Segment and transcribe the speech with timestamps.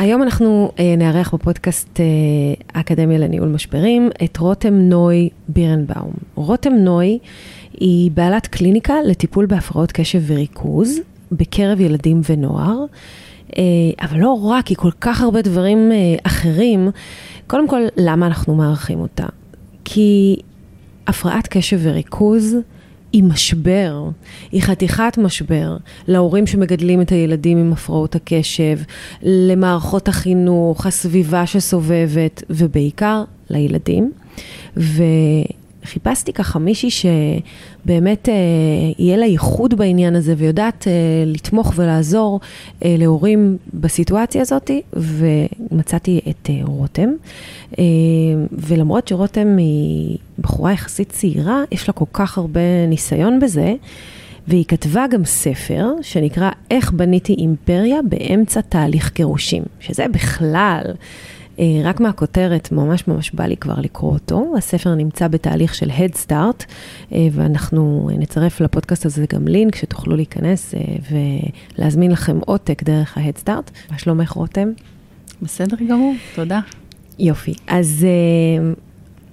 [0.00, 2.04] היום אנחנו אה, נארח בפודקאסט אה,
[2.74, 6.12] האקדמיה לניהול משברים את רותם נוי בירנבאום.
[6.34, 7.18] רותם נוי
[7.72, 11.00] היא בעלת קליניקה לטיפול בהפרעות קשב וריכוז
[11.32, 12.84] בקרב ילדים ונוער,
[13.56, 13.62] אה,
[14.00, 16.90] אבל לא רק, היא כל כך הרבה דברים אה, אחרים.
[17.46, 19.26] קודם כל, למה אנחנו מארחים אותה?
[19.84, 20.36] כי
[21.06, 22.56] הפרעת קשב וריכוז
[23.12, 24.08] היא משבר,
[24.52, 25.76] היא חתיכת משבר
[26.08, 28.78] להורים שמגדלים את הילדים עם הפרעות הקשב,
[29.22, 34.12] למערכות החינוך, הסביבה שסובבת, ובעיקר לילדים.
[34.76, 38.34] וחיפשתי ככה מישהי שבאמת אה,
[38.98, 40.92] יהיה לה ייחוד בעניין הזה ויודעת אה,
[41.26, 42.40] לתמוך ולעזור
[42.84, 47.08] אה, להורים בסיטואציה הזאת, ומצאתי את אה, רותם.
[47.78, 47.84] אה,
[48.52, 53.74] ולמרות שרותם היא בחורה יחסית צעירה, יש לה כל כך הרבה ניסיון בזה,
[54.48, 60.82] והיא כתבה גם ספר שנקרא איך בניתי אימפריה באמצע תהליך גירושים, שזה בכלל,
[61.58, 64.54] אה, רק מהכותרת, ממש ממש בא לי כבר לקרוא אותו.
[64.58, 66.64] הספר נמצא בתהליך של Head Start,
[67.12, 70.74] אה, ואנחנו נצרף לפודקאסט הזה גם לינק שתוכלו להיכנס
[71.78, 73.90] ולהזמין לכם עותק דרך ה-Head Start.
[73.90, 74.68] מה שלומך רותם?
[75.42, 76.60] בסדר גמור, תודה.
[77.18, 77.54] יופי.
[77.66, 78.06] אז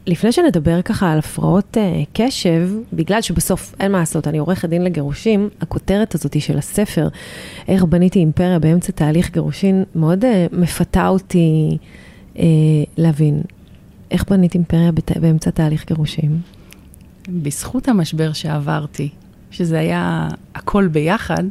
[0.08, 4.84] לפני שנדבר ככה על הפרעות uh, קשב, בגלל שבסוף אין מה לעשות, אני עורכת דין
[4.84, 7.08] לגירושים, הכותרת הזאת של הספר,
[7.68, 11.78] איך בניתי אימפריה באמצע תהליך גירושין, מאוד uh, מפתה אותי
[12.36, 12.40] uh,
[12.98, 13.42] להבין
[14.12, 15.18] איך בנית אימפריה בת...
[15.18, 16.42] באמצע תהליך גירושים.
[17.30, 19.10] בזכות המשבר שעברתי,
[19.52, 21.44] שזה היה הכל ביחד,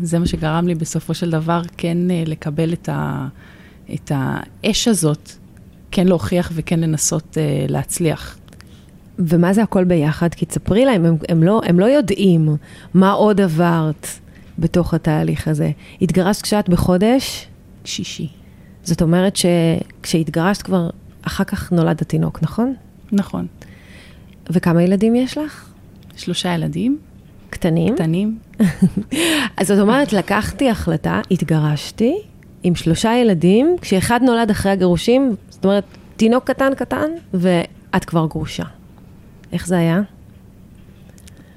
[0.00, 3.28] זה מה שגרם לי בסופו של דבר כן לקבל את, ה,
[3.94, 5.43] את האש הזאת
[5.94, 8.38] כן להוכיח וכן לנסות uh, להצליח.
[9.18, 10.34] ומה זה הכל ביחד?
[10.34, 12.56] כי תספרי להם, הם, הם, לא, הם לא יודעים
[12.94, 14.06] מה עוד עברת
[14.58, 15.70] בתוך התהליך הזה.
[16.02, 17.46] התגרשת כשאת בחודש?
[17.84, 18.28] שישי.
[18.82, 20.90] זאת אומרת שכשהתגרשת כבר,
[21.22, 22.74] אחר כך נולד התינוק, נכון?
[23.12, 23.46] נכון.
[24.50, 25.72] וכמה ילדים יש לך?
[26.16, 26.98] שלושה ילדים.
[27.50, 27.94] קטנים?
[27.94, 28.38] קטנים.
[29.58, 32.14] אז זאת אומרת, לקחתי החלטה, התגרשתי
[32.62, 35.84] עם שלושה ילדים, כשאחד נולד אחרי הגירושים, זאת אומרת,
[36.16, 38.64] תינוק קטן קטן, ואת כבר גרושה.
[39.52, 40.00] איך זה היה?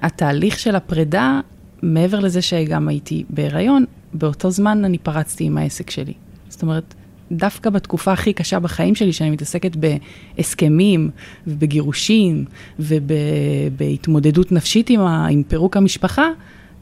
[0.01, 1.39] התהליך של הפרידה,
[1.81, 6.13] מעבר לזה שגם הייתי בהיריון, באותו זמן אני פרצתי עם העסק שלי.
[6.49, 6.93] זאת אומרת,
[7.31, 11.09] דווקא בתקופה הכי קשה בחיים שלי, שאני מתעסקת בהסכמים
[11.47, 12.45] ובגירושים
[12.79, 16.27] ובהתמודדות נפשית עם, ה, עם פירוק המשפחה,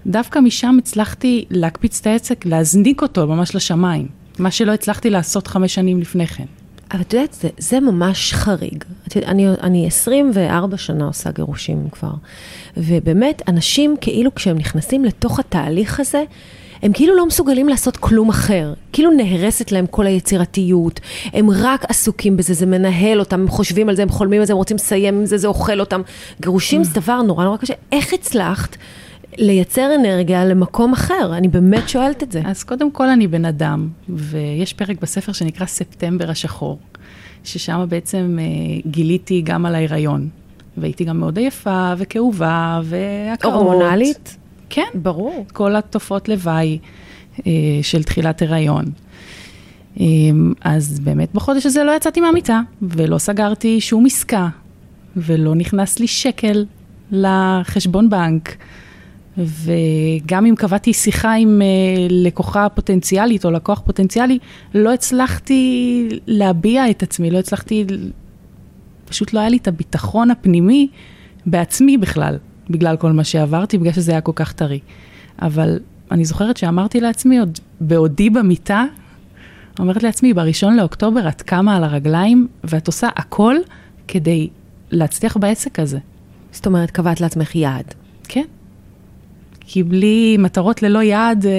[0.07, 4.07] דווקא משם הצלחתי להקפיץ את העסק, להזניק אותו ממש לשמיים,
[4.39, 6.45] מה שלא הצלחתי לעשות חמש שנים לפני כן.
[6.95, 8.83] אבל את יודעת, זה, זה ממש חריג.
[9.07, 12.11] את יודעת, אני, אני 24 שנה עושה גירושים כבר,
[12.77, 16.23] ובאמת, אנשים כאילו כשהם נכנסים לתוך התהליך הזה,
[16.81, 18.73] הם כאילו לא מסוגלים לעשות כלום אחר.
[18.93, 20.99] כאילו נהרסת להם כל היצירתיות,
[21.33, 24.53] הם רק עסוקים בזה, זה מנהל אותם, הם חושבים על זה, הם חולמים על זה,
[24.53, 26.01] הם רוצים לסיים עם זה, זה אוכל אותם.
[26.41, 27.73] גירושים זה דבר נורא נורא קשה.
[27.91, 28.75] איך הצלחת?
[29.37, 31.31] לייצר אנרגיה למקום אחר?
[31.37, 32.41] אני באמת שואלת את זה.
[32.45, 36.79] אז קודם כל אני בן אדם, ויש פרק בספר שנקרא ספטמבר השחור,
[37.43, 38.45] ששם בעצם אה,
[38.91, 40.29] גיליתי גם על ההיריון.
[40.77, 43.53] והייתי גם מאוד עייפה וכאובה והקרות.
[43.53, 44.37] הורמונלית?
[44.69, 44.87] כן.
[44.93, 45.45] ברור.
[45.53, 46.79] כל התופעות לוואי
[47.47, 47.51] אה,
[47.81, 48.85] של תחילת הריון.
[49.99, 50.05] אה,
[50.61, 54.47] אז באמת בחודש הזה לא יצאתי מהמיטה, ולא סגרתי שום עסקה,
[55.17, 56.65] ולא נכנס לי שקל
[57.11, 58.55] לחשבון בנק.
[59.37, 64.39] וגם אם קבעתי שיחה עם uh, לקוחה פוטנציאלית או לקוח פוטנציאלי,
[64.73, 67.85] לא הצלחתי להביע את עצמי, לא הצלחתי,
[69.05, 70.87] פשוט לא היה לי את הביטחון הפנימי
[71.45, 72.37] בעצמי בכלל,
[72.69, 74.79] בגלל כל מה שעברתי, בגלל שזה היה כל כך טרי.
[75.41, 75.79] אבל
[76.11, 78.85] אני זוכרת שאמרתי לעצמי, עוד בעודי במיטה,
[79.79, 83.55] אומרת לעצמי, בראשון לאוקטובר את קמה על הרגליים ואת עושה הכל
[84.07, 84.49] כדי
[84.91, 85.99] להצליח בעסק הזה.
[86.51, 87.93] זאת אומרת, קבעת לעצמך יעד.
[88.23, 88.45] כן.
[89.67, 91.51] כי בלי מטרות ללא יעד, אה,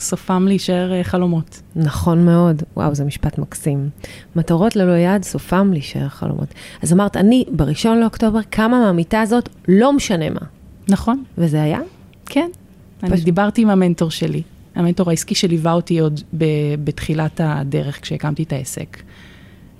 [0.00, 1.60] סופם להישאר אה, חלומות.
[1.76, 2.62] נכון מאוד.
[2.76, 3.88] וואו, זה משפט מקסים.
[4.36, 6.48] מטרות ללא יעד, סופם להישאר חלומות.
[6.82, 10.40] אז אמרת, אני בראשון לאוקטובר קמה מהמיטה הזאת, לא משנה מה.
[10.88, 11.78] נכון, וזה היה?
[12.26, 12.50] כן.
[13.02, 14.42] אני פשוט- דיברתי עם המנטור שלי,
[14.74, 16.44] המנטור העסקי שליווה אותי עוד ב-
[16.84, 18.96] בתחילת הדרך כשהקמתי את העסק.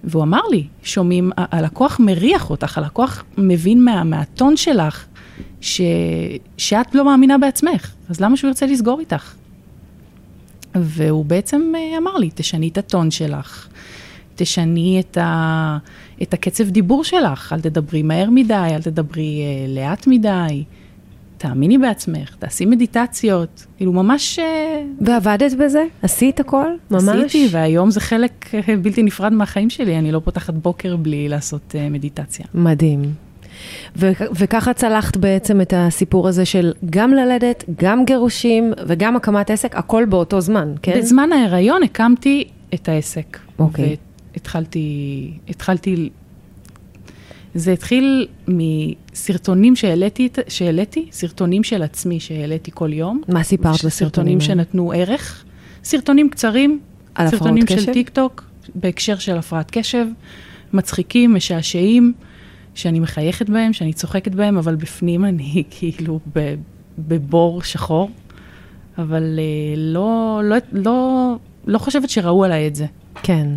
[0.05, 5.07] והוא אמר לי, שומעים, הלקוח מריח אותך, הלקוח מבין מה, מהטון שלך
[5.61, 5.81] ש,
[6.57, 9.35] שאת לא מאמינה בעצמך, אז למה שהוא ירצה לסגור איתך?
[10.75, 13.69] והוא בעצם אה, אמר לי, תשני את הטון שלך,
[14.37, 15.79] תשני את, ה,
[16.23, 20.65] את הקצב דיבור שלך, אל תדברי מהר מדי, אל תדברי אה, לאט מדי,
[21.41, 24.39] תאמיני בעצמך, תעשי מדיטציות, כאילו ממש...
[24.39, 25.85] אה, ועבדת בזה?
[26.03, 26.67] עשית הכל?
[26.91, 27.09] ממש?
[27.09, 31.75] עשיתי, והיום זה חלק אה, בלתי נפרד מהחיים שלי, אני לא פותחת בוקר בלי לעשות
[31.79, 32.47] אה, מדיטציה.
[32.55, 33.30] מדהים.
[33.97, 39.77] ו- וככה צלחת בעצם את הסיפור הזה של גם ללדת, גם גירושים וגם הקמת עסק,
[39.77, 40.99] הכל באותו זמן, כן?
[40.99, 42.45] בזמן ההיריון הקמתי
[42.75, 43.39] את העסק.
[43.59, 43.97] אוקיי.
[44.35, 46.11] והתחלתי, התחלתי,
[47.55, 53.23] זה התחיל מסרטונים שהעליתי, שהעליתי, סרטונים של עצמי שהעליתי כל יום.
[53.29, 54.41] מה סיפרת בסרטונים סרטונים?
[54.41, 55.45] שנתנו ערך,
[55.85, 56.81] סרטונים קצרים,
[57.15, 57.79] על הפרעות סרטונים קשב?
[57.81, 58.45] של טיק טוק,
[58.75, 60.07] בהקשר של הפרעת קשב,
[60.73, 62.13] מצחיקים, משעשעים,
[62.81, 66.21] שאני מחייכת בהם, שאני צוחקת בהם, אבל בפנים אני כאילו
[66.99, 68.11] בבור שחור.
[68.99, 71.37] אבל אה, לא, לא, לא,
[71.67, 72.87] לא חושבת שראו עליי את זה.
[73.23, 73.49] כן.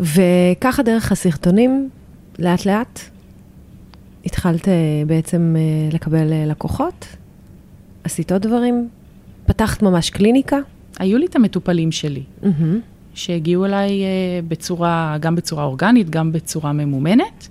[0.00, 1.88] וככה דרך הסרטונים,
[2.38, 3.00] לאט לאט,
[4.24, 4.74] התחלת אה,
[5.06, 7.06] בעצם אה, לקבל לקוחות?
[8.04, 8.88] עשית עוד דברים?
[9.46, 10.58] פתחת ממש קליניקה?
[10.98, 12.80] היו לי את המטופלים שלי, מהמם.
[13.14, 14.02] שהגיעו אליי
[14.48, 17.48] בצורה, גם בצורה אורגנית, גם בצורה ממומנת.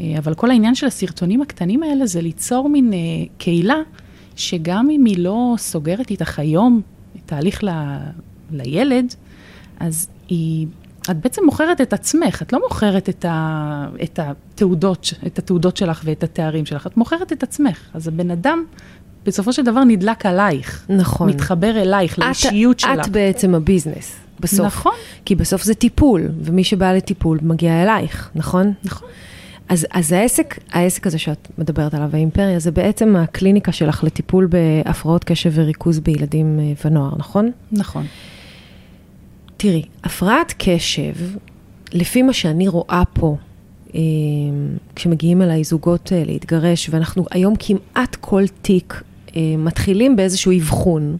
[0.00, 2.98] אה, אבל כל העניין של הסרטונים הקטנים האלה זה ליצור מין אה,
[3.38, 3.76] קהילה,
[4.36, 6.80] שגם אם היא לא סוגרת איתך היום
[7.16, 7.68] את תהליך ל,
[8.50, 9.14] לילד,
[9.80, 10.66] אז היא,
[11.10, 16.02] את בעצם מוכרת את עצמך, את לא מוכרת את, ה, את, התעודות, את התעודות שלך
[16.04, 17.78] ואת התארים שלך, את מוכרת את עצמך.
[17.94, 18.64] אז הבן אדם,
[19.26, 20.86] בסופו של דבר נדלק עלייך.
[20.88, 21.28] נכון.
[21.28, 23.06] מתחבר אלייך, את- לאישיות שלך.
[23.06, 24.66] את בעצם הביזנס, בסוף.
[24.66, 24.92] נכון.
[25.24, 28.72] כי בסוף זה טיפול, ומי שבא לטיפול מגיע אלייך, נכון?
[28.84, 29.08] נכון.
[29.70, 35.24] אז, אז העסק, העסק הזה שאת מדברת עליו, האימפריה, זה בעצם הקליניקה שלך לטיפול בהפרעות
[35.24, 37.50] קשב וריכוז בילדים אה, ונוער, נכון?
[37.72, 38.06] נכון.
[39.56, 41.12] תראי, הפרעת קשב,
[41.92, 43.36] לפי מה שאני רואה פה,
[43.94, 44.00] אה,
[44.96, 49.02] כשמגיעים אליי זוגות אה, להתגרש, ואנחנו היום כמעט כל תיק
[49.58, 51.16] מתחילים באיזשהו אבחון.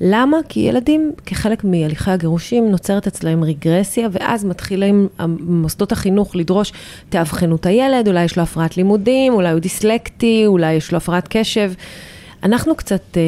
[0.00, 0.36] למה?
[0.48, 5.08] כי ילדים, כחלק מהליכי הגירושים, נוצרת אצלהם רגרסיה, ואז מתחילים
[5.40, 6.72] מוסדות החינוך לדרוש,
[7.08, 11.28] תאבחנו את הילד, אולי יש לו הפרעת לימודים, אולי הוא דיסלקטי, אולי יש לו הפרעת
[11.30, 11.72] קשב.
[12.42, 13.22] אנחנו קצת אה,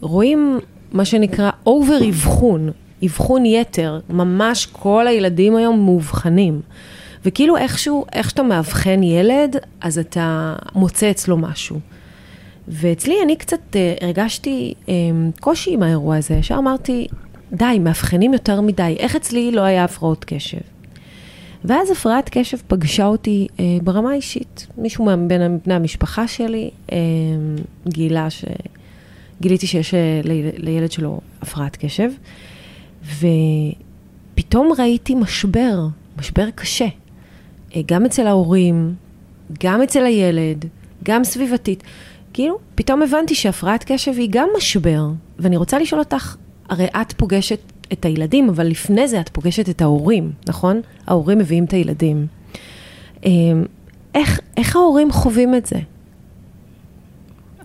[0.00, 0.58] רואים
[0.92, 2.70] מה שנקרא אובר אבחון,
[3.04, 6.60] אבחון יתר, ממש כל הילדים היום מאובחנים.
[7.24, 11.80] וכאילו איכשהו, איך שאתה מאבחן ילד, אז אתה מוצא אצלו משהו.
[12.68, 14.94] ואצלי אני קצת אה, הרגשתי אה,
[15.40, 17.06] קושי עם האירוע הזה, ישר אמרתי,
[17.52, 20.58] די, מאבחנים יותר מדי, איך אצלי לא היה הפרעות קשב?
[21.64, 24.66] ואז הפרעת קשב פגשה אותי אה, ברמה האישית.
[24.78, 26.98] מישהו מבין בני המשפחה שלי אה,
[27.88, 28.44] גילה ש...
[29.40, 32.10] גיליתי שיש אה, ליל- לילד שלו הפרעת קשב,
[33.04, 35.86] ופתאום ראיתי משבר,
[36.18, 36.86] משבר קשה.
[37.86, 38.94] גם אצל ההורים,
[39.64, 40.64] גם אצל הילד,
[41.04, 41.82] גם סביבתית.
[42.32, 45.06] כאילו, פתאום הבנתי שהפרעת קשב היא גם משבר,
[45.38, 46.36] ואני רוצה לשאול אותך,
[46.68, 47.60] הרי את פוגשת
[47.92, 50.80] את הילדים, אבל לפני זה את פוגשת את ההורים, נכון?
[51.06, 52.26] ההורים מביאים את הילדים.
[53.24, 53.30] אה,
[54.14, 55.78] איך, איך ההורים חווים את זה?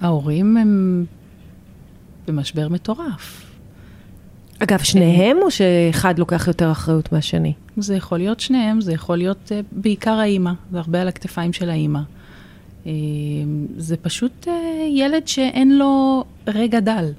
[0.01, 1.05] ההורים הם
[2.27, 3.45] במשבר מטורף.
[4.60, 7.53] אגב, שניהם או שאחד לוקח יותר אחריות מהשני?
[7.77, 11.69] זה יכול להיות שניהם, זה יכול להיות uh, בעיקר האימא, זה הרבה על הכתפיים של
[11.69, 12.00] האימא.
[12.86, 12.88] Uh,
[13.77, 14.50] זה פשוט uh,
[14.89, 17.12] ילד שאין לו רגע דל.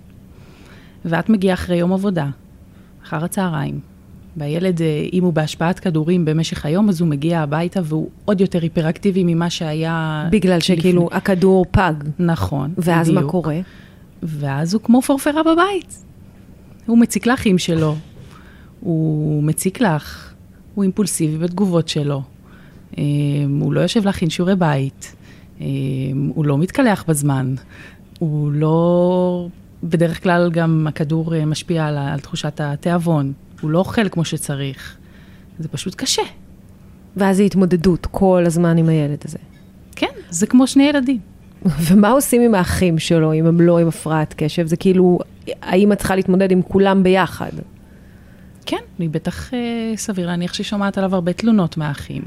[1.04, 2.28] ואת מגיעה אחרי יום עבודה,
[3.04, 3.80] אחר הצהריים,
[4.36, 4.82] והילד, uh,
[5.12, 9.50] אם הוא בהשפעת כדורים במשך היום, אז הוא מגיע הביתה והוא עוד יותר היפראקטיבי ממה
[9.50, 10.28] שהיה...
[10.30, 11.16] בגלל שכאילו לפני.
[11.16, 11.94] הכדור פג.
[12.18, 13.30] נכון, ואז מה בדיוק.
[13.30, 13.60] קורה?
[14.22, 16.02] ואז הוא כמו פורפרה בבית.
[16.86, 17.96] הוא מציק לאחים שלו,
[18.80, 20.34] הוא מציק לך,
[20.74, 22.22] הוא אימפולסיבי בתגובות שלו,
[22.98, 23.02] אה,
[23.60, 25.15] הוא לא יושב להכין שיעורי בית, אה,
[26.34, 27.54] הוא לא מתקלח בזמן,
[28.18, 29.48] הוא לא...
[29.82, 34.96] בדרך כלל גם הכדור אה, משפיע על, על תחושת התיאבון, הוא לא אוכל כמו שצריך.
[35.58, 36.22] זה פשוט קשה.
[37.16, 39.38] ואז זה התמודדות כל הזמן עם הילד הזה.
[39.96, 41.18] כן, זה כמו שני ילדים.
[41.86, 44.66] ומה עושים עם האחים שלו, אם הם לא עם הפרעת קשב?
[44.66, 45.18] זה כאילו,
[45.62, 47.50] האמא צריכה להתמודד עם כולם ביחד.
[48.66, 52.22] כן, אני בטח אה, סביר להניח שהיא שומעת עליו הרבה תלונות מהאחים.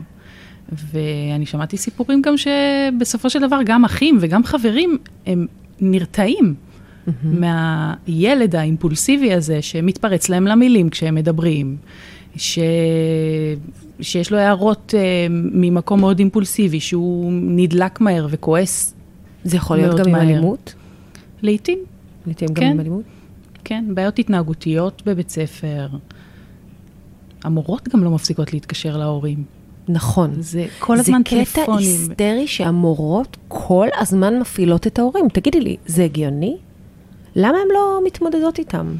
[0.71, 5.47] ואני שמעתי סיפורים גם שבסופו של דבר גם אחים וגם חברים הם
[5.81, 7.11] נרתעים mm-hmm.
[7.25, 11.77] מהילד האימפולסיבי הזה שמתפרץ להם למילים כשהם מדברים,
[12.35, 12.59] ש...
[14.01, 18.93] שיש לו הערות uh, ממקום מאוד אימפולסיבי, שהוא נדלק מהר וכועס
[19.43, 20.73] זה יכול להיות גם עם אלימות?
[21.41, 21.79] לעתים.
[22.27, 22.65] לעתים כן.
[22.65, 23.03] גם עם אלימות?
[23.63, 25.87] כן, בעיות התנהגותיות בבית ספר.
[27.43, 29.43] המורות גם לא מפסיקות להתקשר להורים.
[29.89, 30.31] נכון.
[30.39, 31.45] זה כל הזמן טלפונים.
[31.45, 35.29] זה קטע היסטרי שהמורות כל הזמן מפעילות את ההורים.
[35.29, 36.57] תגידי לי, זה הגיוני?
[37.35, 38.95] למה הן לא מתמודדות איתם?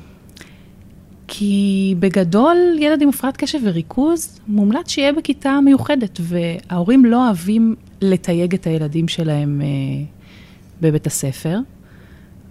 [1.27, 8.53] כי בגדול, ילד עם הפרעת קשב וריכוז, מומלץ שיהיה בכיתה מיוחדת, וההורים לא אוהבים לתייג
[8.53, 9.67] את הילדים שלהם אה,
[10.81, 11.60] בבית הספר,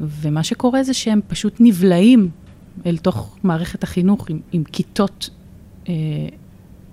[0.00, 2.30] ומה שקורה זה שהם פשוט נבלעים
[2.86, 5.30] אל תוך מערכת החינוך עם, עם כיתות
[5.88, 5.94] אה,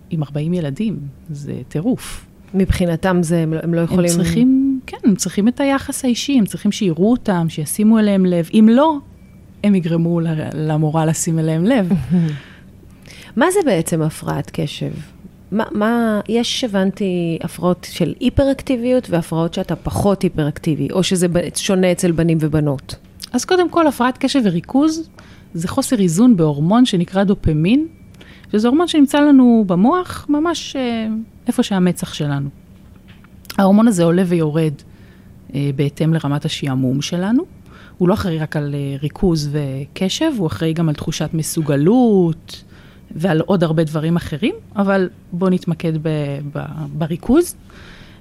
[0.10, 2.26] עם 40 ילדים, זה טירוף.
[2.54, 4.12] מבחינתם זה, הם, לא, הם לא יכולים...
[4.12, 8.50] הם צריכים, כן, הם צריכים את היחס האישי, הם צריכים שיראו אותם, שישימו אליהם לב.
[8.54, 8.98] אם לא,
[9.64, 10.20] הם יגרמו
[10.54, 11.90] למורה לשים אליהם לב.
[13.36, 14.92] מה זה בעצם הפרעת קשב?
[15.52, 22.12] מה, מה, יש, הבנתי, הפרעות של היפראקטיביות והפרעות שאתה פחות היפראקטיבי, או שזה שונה אצל
[22.12, 22.96] בנים ובנות?
[23.34, 25.10] אז קודם כל, הפרעת קשב וריכוז
[25.54, 27.88] זה חוסר איזון בהורמון שנקרא דופמין,
[28.56, 31.08] שזה הורמון שנמצא לנו במוח, ממש אה,
[31.48, 32.50] איפה שהמצח שלנו.
[33.58, 34.74] ההורמון הזה עולה ויורד
[35.56, 37.44] אה, בהתאם לרמת השעמום שלנו.
[37.98, 42.64] הוא לא אחראי רק על אה, ריכוז וקשב, הוא אחראי גם על תחושת מסוגלות
[43.12, 46.10] ועל עוד הרבה דברים אחרים, אבל בואו נתמקד ב,
[46.54, 46.60] ב,
[46.94, 47.56] בריכוז.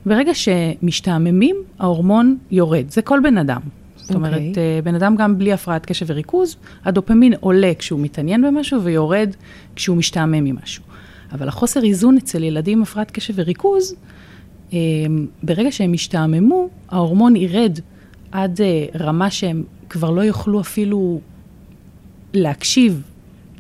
[0.06, 2.90] ברגע שמשתעממים, ההורמון יורד.
[2.90, 3.60] זה כל בן אדם.
[4.04, 4.14] זאת okay.
[4.14, 4.76] אומרת, אוקיי.
[4.76, 9.30] אה, בן אדם גם בלי הפרעת קשב וריכוז, הדופמין עולה כשהוא מתעניין במשהו ויורד
[9.76, 10.82] כשהוא משתעמם ממשהו.
[11.32, 13.94] אבל החוסר איזון אצל ילדים עם הפרעת קשב וריכוז,
[14.72, 14.78] אה,
[15.42, 17.78] ברגע שהם משתעממו, ההורמון ירד
[18.32, 21.20] עד אה, רמה שהם כבר לא יוכלו אפילו
[22.34, 23.02] להקשיב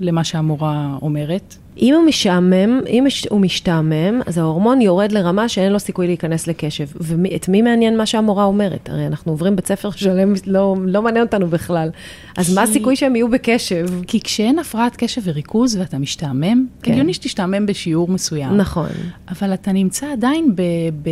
[0.00, 1.56] למה שהמורה אומרת.
[1.78, 6.86] אם הוא משעמם, אם הוא משתעמם, אז ההורמון יורד לרמה שאין לו סיכוי להיכנס לקשב.
[7.00, 8.88] ואת מי מעניין מה שהמורה אומרת?
[8.88, 11.90] הרי אנחנו עוברים בית ספר שלם, לא, לא מעניין אותנו בכלל.
[12.36, 12.54] אז כי...
[12.54, 13.86] מה הסיכוי שהם יהיו בקשב?
[14.06, 16.92] כי כשאין הפרעת קשב וריכוז ואתה משתעמם, כן.
[16.92, 18.56] הגיוני שתשתעמם בשיעור מסוים.
[18.56, 18.88] נכון.
[19.28, 20.62] אבל אתה נמצא עדיין ב...
[21.02, 21.10] ב...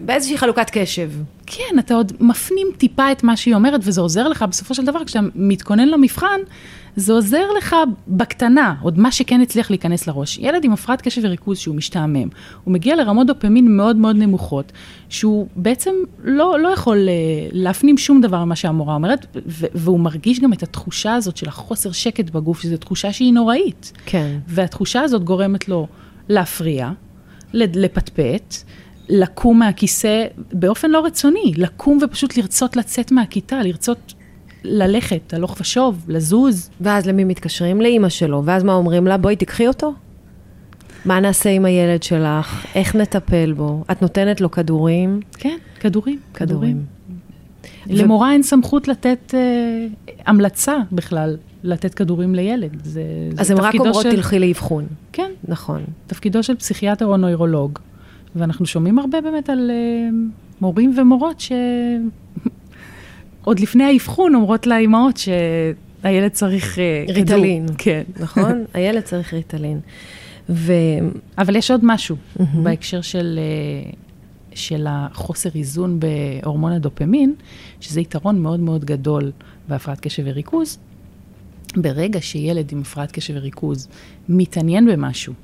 [0.00, 1.10] באיזושהי חלוקת קשב.
[1.46, 5.04] כן, אתה עוד מפנים טיפה את מה שהיא אומרת, וזה עוזר לך בסופו של דבר,
[5.04, 6.40] כשאתה מתכונן למבחן,
[6.96, 7.76] זה עוזר לך
[8.08, 10.38] בקטנה, עוד מה שכן הצליח להיכנס לראש.
[10.38, 12.28] ילד עם הפרעת קשב וריכוז שהוא משתעמם,
[12.64, 14.72] הוא מגיע לרמות דופמין מאוד מאוד נמוכות,
[15.08, 15.90] שהוא בעצם
[16.24, 19.26] לא, לא יכול אה, להפנים שום דבר ממה שהמורה אומרת,
[19.74, 23.92] והוא מרגיש גם את התחושה הזאת של החוסר שקט בגוף, שזו תחושה שהיא נוראית.
[24.06, 24.38] כן.
[24.46, 25.86] והתחושה הזאת גורמת לו
[26.28, 26.90] להפריע,
[27.54, 28.54] לפטפט.
[29.10, 34.14] לקום מהכיסא באופן לא רצוני, לקום ופשוט לרצות לצאת מהכיתה, לרצות
[34.64, 36.70] ללכת, הלוך ושוב, לזוז.
[36.80, 37.80] ואז למי מתקשרים?
[37.80, 39.16] לאימא שלו, ואז מה אומרים לה?
[39.16, 39.94] בואי תיקחי אותו.
[41.04, 42.66] מה נעשה עם הילד שלך?
[42.74, 43.84] איך נטפל בו?
[43.92, 45.20] את נותנת לו כדורים?
[45.32, 46.18] כן, כדורים.
[46.34, 46.84] כדורים.
[47.86, 48.32] למורה ו...
[48.32, 49.86] אין סמכות לתת אה,
[50.26, 52.84] המלצה בכלל, לתת כדורים לילד.
[52.84, 53.02] זה,
[53.38, 54.10] אז הן רק אומרות של...
[54.10, 54.86] תלכי לאבחון.
[55.12, 55.30] כן.
[55.48, 55.84] נכון.
[56.06, 57.78] תפקידו של פסיכיאטר או נוירולוג.
[58.36, 60.14] ואנחנו שומעים הרבה באמת על uh,
[60.60, 61.40] מורים ומורות
[63.44, 67.66] שעוד לפני האבחון אומרות לאימהות שהילד צריך uh, ריטלין.
[67.66, 67.76] כדור.
[67.78, 68.02] כן.
[68.20, 68.64] נכון?
[68.74, 69.80] הילד צריך ריטלין.
[70.48, 70.72] ו...
[71.38, 72.42] אבל יש עוד משהו mm-hmm.
[72.62, 73.38] בהקשר של,
[73.92, 73.96] uh,
[74.54, 77.34] של החוסר איזון בהורמון הדופמין,
[77.80, 79.32] שזה יתרון מאוד מאוד גדול
[79.68, 80.78] בהפרעת קשב וריכוז.
[81.76, 83.88] ברגע שילד עם הפרעת קשב וריכוז
[84.28, 85.34] מתעניין במשהו,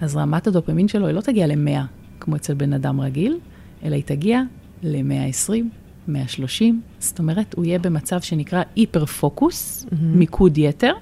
[0.00, 1.80] אז רמת הדופמין שלו היא לא תגיע ל-100,
[2.20, 3.38] כמו אצל בן אדם רגיל,
[3.84, 4.42] אלא היא תגיע
[4.82, 5.64] ל-120,
[6.08, 9.94] 130, זאת אומרת, הוא יהיה במצב שנקרא היפר פוקוס, mm-hmm.
[10.00, 10.92] מיקוד יתר,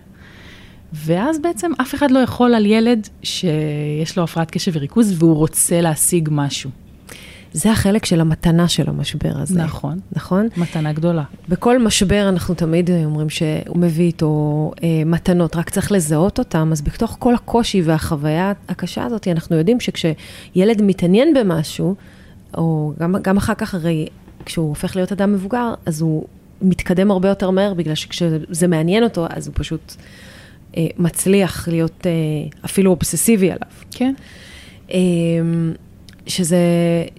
[0.92, 5.80] ואז בעצם אף אחד לא יכול על ילד שיש לו הפרעת קשב וריכוז והוא רוצה
[5.80, 6.70] להשיג משהו.
[7.54, 9.62] זה החלק של המתנה של המשבר הזה.
[9.62, 9.98] נכון.
[10.12, 10.48] נכון?
[10.56, 11.22] מתנה גדולה.
[11.48, 16.82] בכל משבר אנחנו תמיד אומרים שהוא מביא איתו אה, מתנות, רק צריך לזהות אותם, אז
[16.82, 21.94] בתוך כל הקושי והחוויה הקשה הזאת, אנחנו יודעים שכשילד מתעניין במשהו,
[22.56, 24.06] או גם, גם אחר כך, הרי
[24.46, 26.26] כשהוא הופך להיות אדם מבוגר, אז הוא
[26.62, 29.94] מתקדם הרבה יותר מהר, בגלל שכשזה מעניין אותו, אז הוא פשוט
[30.76, 32.12] אה, מצליח להיות אה,
[32.64, 33.70] אפילו אובססיבי עליו.
[33.90, 34.14] כן.
[34.90, 34.98] אה,
[36.26, 36.58] שזה,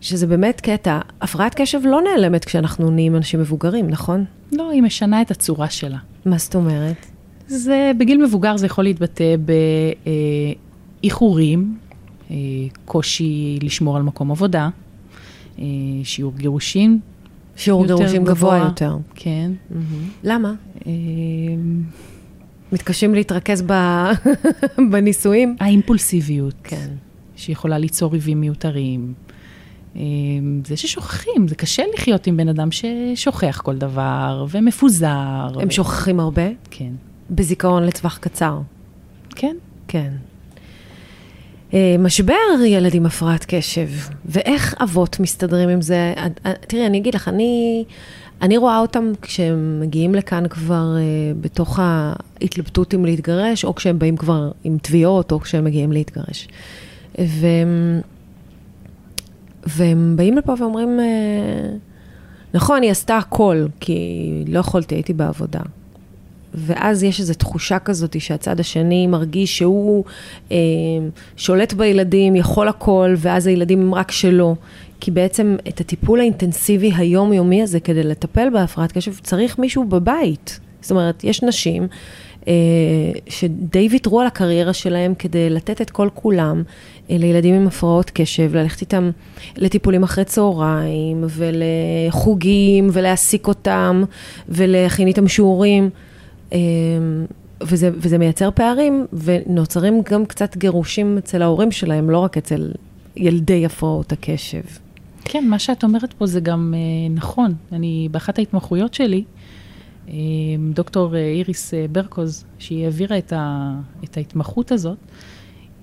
[0.02, 1.00] שזה באמת קטע.
[1.22, 4.26] הפרעת קשב לא נעלמת כשאנחנו נהיים אנשים מבוגרים, נכון?
[4.52, 5.98] לא, היא משנה את הצורה שלה.
[6.26, 7.06] מה זאת אומרת?
[7.48, 9.36] זה, בגיל מבוגר זה יכול להתבטא
[11.02, 11.78] באיחורים,
[12.32, 12.36] אה,
[12.86, 14.70] קושי לשמור על מקום עבודה,
[15.60, 15.64] אה,
[16.04, 17.00] שיעור גירושין.
[17.56, 18.58] שיעור גירושים גבוה.
[18.58, 18.98] יותר.
[19.16, 19.52] כן.
[20.24, 20.54] למה?
[20.88, 20.92] אה,
[22.72, 24.12] מתקשים להתרכז ב-
[24.92, 25.56] בנישואים?
[25.60, 26.88] האימפולסיביות, כן.
[27.36, 29.14] שיכולה ליצור ריבים מיותרים.
[29.96, 30.02] אה,
[30.66, 35.48] זה ששוכחים, זה קשה לחיות עם בן אדם ששוכח כל דבר ומפוזר.
[35.62, 36.48] הם ו- שוכחים הרבה?
[36.72, 36.92] כן.
[37.30, 38.60] בזיכרון לטווח קצר.
[39.30, 39.56] כן.
[39.88, 40.12] כן.
[41.74, 42.34] אה, משבר
[42.66, 43.88] ילד עם הפרעת קשב,
[44.26, 46.14] ואיך אבות מסתדרים עם זה?
[46.18, 47.84] אה, אה, תראי, אני אגיד לך, אני,
[48.42, 50.96] אני רואה אותם כשהם מגיעים לכאן כבר
[51.42, 56.48] בתוך ההתלבטות אם להתגרש, או כשהם באים כבר עם תביעות, או כשהם מגיעים להתגרש.
[57.18, 58.02] והם,
[59.68, 61.00] והם באים לפה ואומרים,
[62.54, 65.60] נכון, היא עשתה הכל, כי לא יכולתי, הייתי בעבודה.
[66.56, 70.04] ואז יש איזו תחושה כזאת שהצד השני מרגיש שהוא
[70.52, 70.58] אה,
[71.38, 74.56] שולט בילדים, יכול הכל, ואז הילדים הם רק שלו.
[75.00, 80.60] כי בעצם את הטיפול האינטנסיבי היומיומי הזה, כדי לטפל בהפרעת קשב, צריך מישהו בבית.
[80.82, 81.88] זאת אומרת, יש נשים
[82.48, 82.54] אה,
[83.30, 86.64] שדי ויתרו על הקריירה שלהם כדי לתת את כל כולם
[87.10, 89.12] אה, לילדים עם הפרעות קשב, ללכת איתם
[89.58, 94.04] לטיפולים אחרי צהריים, ולחוגים, ולהעסיק אותם,
[94.50, 95.90] ולהכין איתם שיעורים.
[96.56, 96.60] אה,
[97.62, 102.72] וזה, וזה מייצר פערים, ונוצרים גם קצת גירושים אצל ההורים שלהם, לא רק אצל
[103.16, 104.62] ילדי הפרעות הקשב.
[105.26, 107.54] כן, מה שאת אומרת פה זה גם אה, נכון.
[107.72, 109.24] אני, באחת ההתמחויות שלי,
[110.08, 110.14] אה,
[110.74, 114.98] דוקטור איריס אה, ברקוז, שהיא העבירה את, ה, את ההתמחות הזאת,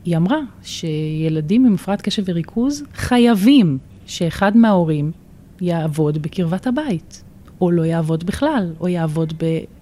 [0.04, 5.12] היא אמרה שילדים עם הפרעת קשב וריכוז חייבים שאחד מההורים
[5.60, 7.22] יעבוד בקרבת הבית,
[7.62, 9.34] או לא יעבוד בכלל, או יעבוד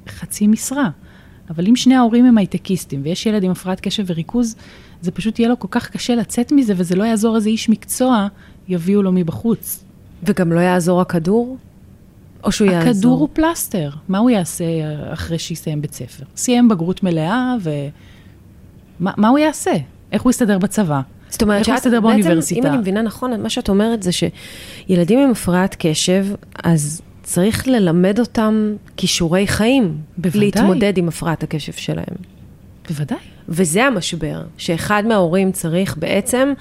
[0.06, 0.90] בחצי משרה.
[1.50, 4.56] אבל אם שני ההורים הם הייטקיסטים ויש ילד עם הפרעת קשב וריכוז,
[5.00, 8.26] זה פשוט יהיה לו כל כך קשה לצאת מזה, וזה לא יעזור איזה איש מקצוע,
[8.68, 9.84] יביאו לו מבחוץ.
[10.22, 11.56] וגם לא יעזור הכדור?
[12.44, 12.90] או שהוא יעזור?
[12.90, 14.64] הכדור הוא פלסטר, מה הוא יעשה
[15.12, 16.24] אחרי שיסיים בית ספר?
[16.36, 17.70] סיים בגרות מלאה, ו...
[19.00, 19.72] מה, מה הוא יעשה?
[20.12, 21.00] איך הוא יסתדר בצבא?
[21.30, 22.60] זאת אומרת שאת, יסתדר בעצם, באוניברסיטה?
[22.60, 26.26] אם אני מבינה נכון, מה שאת אומרת זה שילדים עם הפרעת קשב,
[26.64, 29.96] אז צריך ללמד אותם כישורי חיים.
[30.18, 30.40] בוודאי.
[30.40, 32.16] להתמודד עם הפרעת הקשב שלהם.
[32.88, 33.18] בוודאי.
[33.48, 36.52] וזה המשבר, שאחד מההורים צריך בעצם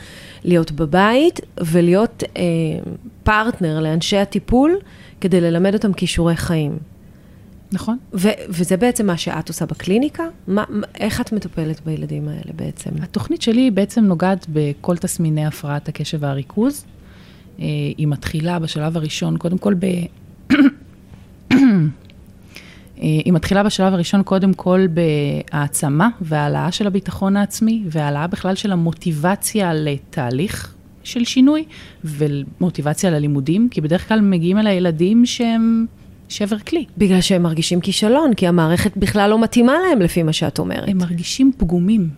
[0.44, 2.42] להיות בבית ולהיות אה,
[3.24, 4.78] פרטנר לאנשי הטיפול
[5.22, 6.78] כדי ללמד אותם כישורי חיים.
[7.72, 7.98] נכון.
[8.14, 10.24] ו- וזה בעצם מה שאת עושה בקליניקה?
[10.48, 10.64] מה,
[11.00, 12.90] איך את מטפלת בילדים האלה בעצם?
[13.02, 16.86] התוכנית שלי בעצם נוגעת בכל תסמיני הפרעת הקשב והריכוז.
[17.60, 17.66] אה,
[17.98, 19.86] היא מתחילה בשלב הראשון, קודם כל ב...
[22.98, 29.74] היא מתחילה בשלב הראשון קודם כל בהעצמה והעלאה של הביטחון העצמי והעלאה בכלל של המוטיבציה
[29.74, 31.64] לתהליך של שינוי
[32.04, 35.86] ומוטיבציה ללימודים, כי בדרך כלל מגיעים אל הילדים שהם
[36.30, 36.86] שבר כלי.
[36.98, 40.90] בגלל שהם מרגישים כישלון, כי המערכת בכלל לא מתאימה להם לפי מה שאת אומרת.
[40.90, 42.10] הם מרגישים פגומים.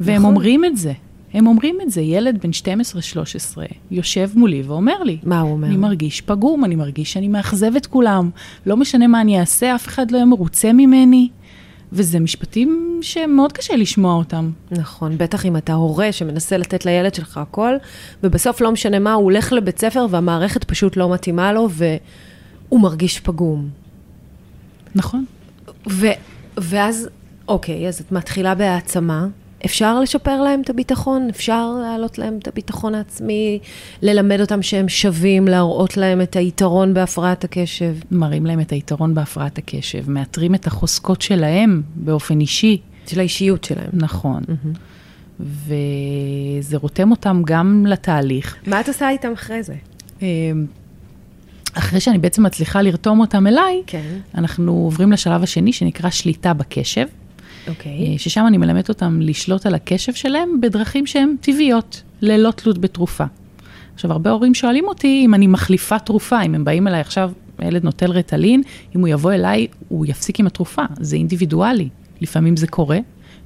[0.00, 0.30] והם נכון.
[0.30, 0.92] אומרים את זה.
[1.34, 2.00] הם אומרים את זה.
[2.00, 2.50] ילד בן
[3.56, 3.58] 12-13
[3.90, 5.66] יושב מולי ואומר לי, מה הוא אומר?
[5.66, 8.30] אני מרגיש פגום, אני מרגיש שאני מאכזב את כולם,
[8.66, 11.28] לא משנה מה אני אעשה, אף אחד לא יהיה מרוצה ממני.
[11.92, 14.50] וזה משפטים שמאוד קשה לשמוע אותם.
[14.70, 17.74] נכון, בטח אם אתה הורה שמנסה לתת לילד שלך הכל,
[18.22, 23.20] ובסוף לא משנה מה, הוא הולך לבית ספר והמערכת פשוט לא מתאימה לו, והוא מרגיש
[23.20, 23.68] פגום.
[24.94, 25.24] נכון.
[25.90, 26.06] ו-
[26.56, 27.08] ואז,
[27.48, 29.26] אוקיי, אז את מתחילה בהעצמה.
[29.64, 33.58] אפשר לשפר להם את הביטחון, אפשר להעלות להם את הביטחון העצמי,
[34.02, 37.94] ללמד אותם שהם שווים, להראות להם את היתרון בהפרעת הקשב.
[38.10, 42.80] מראים להם את היתרון בהפרעת הקשב, מאתרים את החוזקות שלהם באופן אישי.
[43.06, 43.90] של האישיות שלהם.
[43.92, 44.42] נכון.
[45.40, 48.56] וזה רותם אותם גם לתהליך.
[48.66, 49.74] מה את עושה איתם אחרי זה?
[50.22, 50.28] אה,
[51.74, 54.18] אחרי שאני בעצם מצליחה לרתום אותם אליי, כן.
[54.34, 57.06] אנחנו עוברים לשלב השני שנקרא שליטה בקשב,
[57.68, 58.12] אוקיי.
[58.12, 63.24] אה, ששם אני מלמדת אותם לשלוט על הקשב שלהם בדרכים שהן טבעיות, ללא תלות בתרופה.
[63.94, 67.84] עכשיו, הרבה הורים שואלים אותי אם אני מחליפה תרופה, אם הם באים אליי עכשיו, הילד
[67.84, 68.62] נוטל רטלין,
[68.96, 70.82] אם הוא יבוא אליי, הוא יפסיק עם התרופה.
[71.00, 71.88] זה אינדיבידואלי.
[72.20, 72.98] לפעמים זה קורה,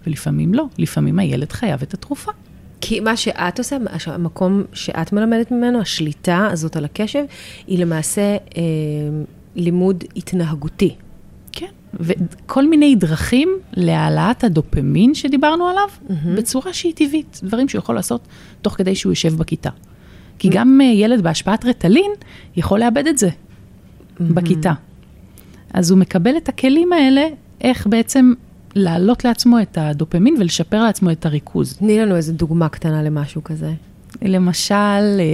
[0.07, 0.65] ולפעמים לא.
[0.79, 2.33] לפעמים הילד חייב את התרופה.
[2.81, 3.77] כי מה שאת עושה,
[4.07, 7.25] המקום שאת מלמדת ממנו, השליטה הזאת על הקשב,
[7.67, 8.63] היא למעשה אה,
[9.57, 10.95] לימוד התנהגותי.
[11.95, 15.89] וכל מיני דרכים להעלאת הדופמין שדיברנו עליו,
[16.37, 17.41] בצורה שהיא טבעית.
[17.43, 18.21] דברים שהוא יכול לעשות
[18.63, 19.71] תוך כדי שהוא יושב בכיתה.
[20.39, 22.11] כי גם אה, ילד בהשפעת רטלין
[22.57, 23.29] יכול לאבד את זה
[24.21, 24.73] בכיתה.
[25.73, 27.27] אז הוא מקבל את הכלים האלה,
[27.61, 28.33] איך בעצם
[28.75, 31.77] להעלות לעצמו את הדופמין ולשפר לעצמו את הריכוז.
[31.77, 33.73] תני לנו איזה דוגמה קטנה למשהו כזה.
[34.23, 35.25] למשל, אה,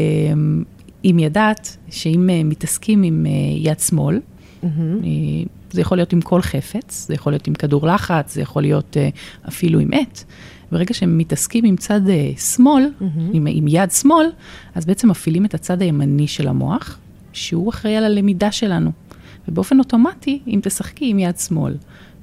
[1.05, 3.27] אם ידעת שאם אה, מתעסקים עם
[3.59, 4.21] יד שמאל,
[4.65, 5.07] Mm-hmm.
[5.75, 8.97] זה יכול להיות עם כל חפץ, זה יכול להיות עם כדור לחץ, זה יכול להיות
[9.49, 10.25] אפילו עם עט.
[10.73, 12.01] ברגע שהם מתעסקים עם צד
[12.39, 13.21] שמאל, Mm-hmm.
[13.33, 14.27] עם, עם יד שמאל,
[14.75, 16.99] אז בעצם מפעילים את הצד הימני של המוח,
[17.33, 18.91] שהוא אחראי על הלמידה שלנו.
[19.49, 21.77] ובאופן אוטומטי, אם תשחקי עם יד שמאל,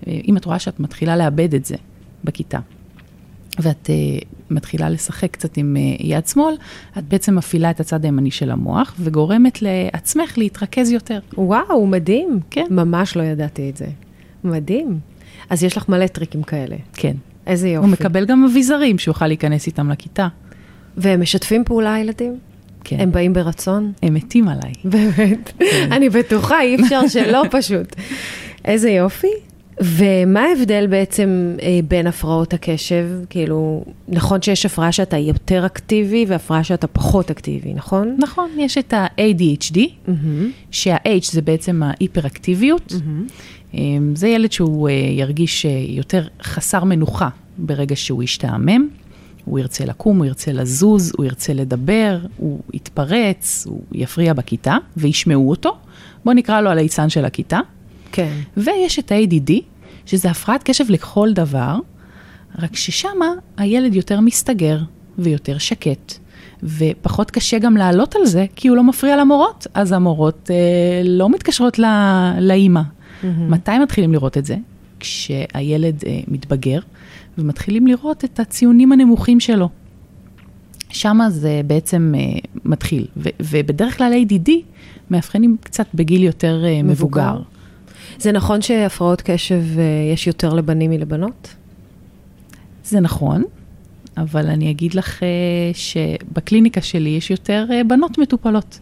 [0.08, 1.76] אם את רואה שאת מתחילה לאבד את זה
[2.24, 2.60] בכיתה,
[3.60, 6.56] ואת uh, מתחילה לשחק קצת עם uh, יד שמאל,
[6.98, 11.20] את בעצם מפעילה את הצד הימני של המוח, וגורמת לעצמך להתרכז יותר.
[11.38, 12.40] וואו, מדהים.
[12.50, 12.66] כן.
[12.70, 13.88] ממש לא ידעתי את זה.
[14.44, 15.00] מדהים.
[15.50, 16.76] אז יש לך מלא טריקים כאלה.
[16.94, 17.16] כן.
[17.48, 17.86] איזה יופי.
[17.86, 20.28] הוא מקבל גם אביזרים שהוא יוכל להיכנס איתם לכיתה.
[20.98, 22.40] והם משתפים פעולה, הילדים?
[22.84, 23.00] כן.
[23.00, 23.92] הם באים ברצון?
[24.04, 24.74] הם מתים עליי.
[24.84, 25.54] באמת.
[25.92, 27.96] אני בטוחה, אי אפשר שלא פשוט.
[28.66, 29.51] איזה יופי.
[29.82, 33.08] ומה ההבדל בעצם אה, בין הפרעות הקשב?
[33.30, 38.17] כאילו, נכון שיש הפרעה שאתה יותר אקטיבי והפרעה שאתה פחות אקטיבי, נכון?
[38.20, 40.12] נכון, יש את ה-ADHD, Mm-hmm.
[40.72, 42.91] שה-H זה בעצם ההיפראקטיביות.
[42.91, 43.32] Mm-hmm.
[43.76, 43.80] אה,
[44.15, 48.88] זה ילד שהוא אה, ירגיש אה, יותר חסר מנוחה ברגע שהוא ישתעמם.
[49.46, 55.50] הוא ירצה לקום, הוא ירצה לזוז, הוא ירצה לדבר, הוא יתפרץ, הוא יפריע בכיתה וישמעו
[55.50, 55.78] אותו.
[56.26, 57.60] בואו נקרא לו הליצן של הכיתה.
[58.12, 58.34] כן.
[58.58, 59.52] ויש את ה-ADD,
[60.12, 61.80] שזה הפרעת קשב לכל דבר,
[62.60, 64.80] רק ששמה הילד יותר מסתגר
[65.17, 66.13] ויותר שקט,
[66.63, 71.30] ופחות קשה גם לעלות על זה, כי הוא לא מפריע למורות, אז המורות אה, לא
[71.30, 71.88] מתקשרות לא,
[72.39, 72.82] לאימא.
[72.82, 73.26] Mm-hmm.
[73.50, 74.56] מתי מתחילים לראות את זה?
[75.00, 76.80] כשהילד אה, מתבגר,
[77.38, 79.69] ומתחילים לראות את הציונים הנמוכים שלו.
[80.89, 84.52] שמה זה בעצם אה, מתחיל, ו- ובדרך כלל ADD
[85.12, 87.34] מאבחנים קצת בגיל יותר אה, מבוגר.
[87.34, 87.51] מבוגר.
[88.22, 91.56] זה נכון שהפרעות קשב אה, יש יותר לבנים מלבנות?
[92.84, 93.44] זה נכון,
[94.18, 95.28] אבל אני אגיד לך אה,
[95.74, 98.80] שבקליניקה שלי יש יותר אה, בנות מטופלות.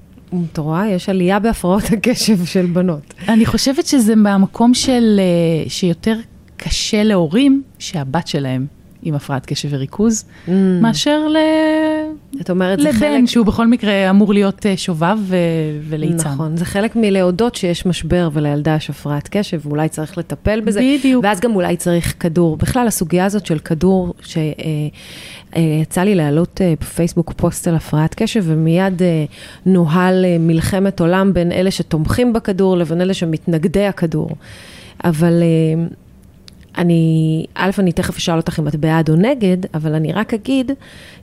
[0.52, 0.90] את רואה?
[0.90, 3.14] יש עלייה בהפרעות הקשב של בנות.
[3.28, 5.20] אני חושבת שזה מהמקום של,
[5.68, 6.16] שיותר
[6.58, 8.66] קשה להורים שהבת שלהם
[9.04, 10.52] עם הפרעת קשב וריכוז, Mm.
[10.82, 11.38] מאשר ל...
[12.42, 13.26] את אומרת, זה לבן, חלק...
[13.26, 15.36] שהוא בכל מקרה אמור להיות אה, שובב ו...
[15.90, 16.30] וליצן.
[16.30, 20.80] נכון, זה חלק מלהודות שיש משבר ולילדה יש הפרעת קשב, ואולי צריך לטפל בזה.
[21.00, 21.24] בדיוק.
[21.24, 22.58] ואז גם אולי צריך כדור.
[22.58, 29.02] בכלל, הסוגיה הזאת של כדור, שיצא לי להעלות אה, בפייסבוק פוסט על הפרעת קשב, ומיד
[29.02, 29.26] אה,
[29.66, 34.30] נוהל אה, מלחמת עולם בין אלה שתומכים בכדור לבין אלה שמתנגדי הכדור.
[35.04, 35.84] אבל אה,
[36.78, 40.72] אני, א', אני תכף אשאל אותך אם את בעד או נגד, אבל אני רק אגיד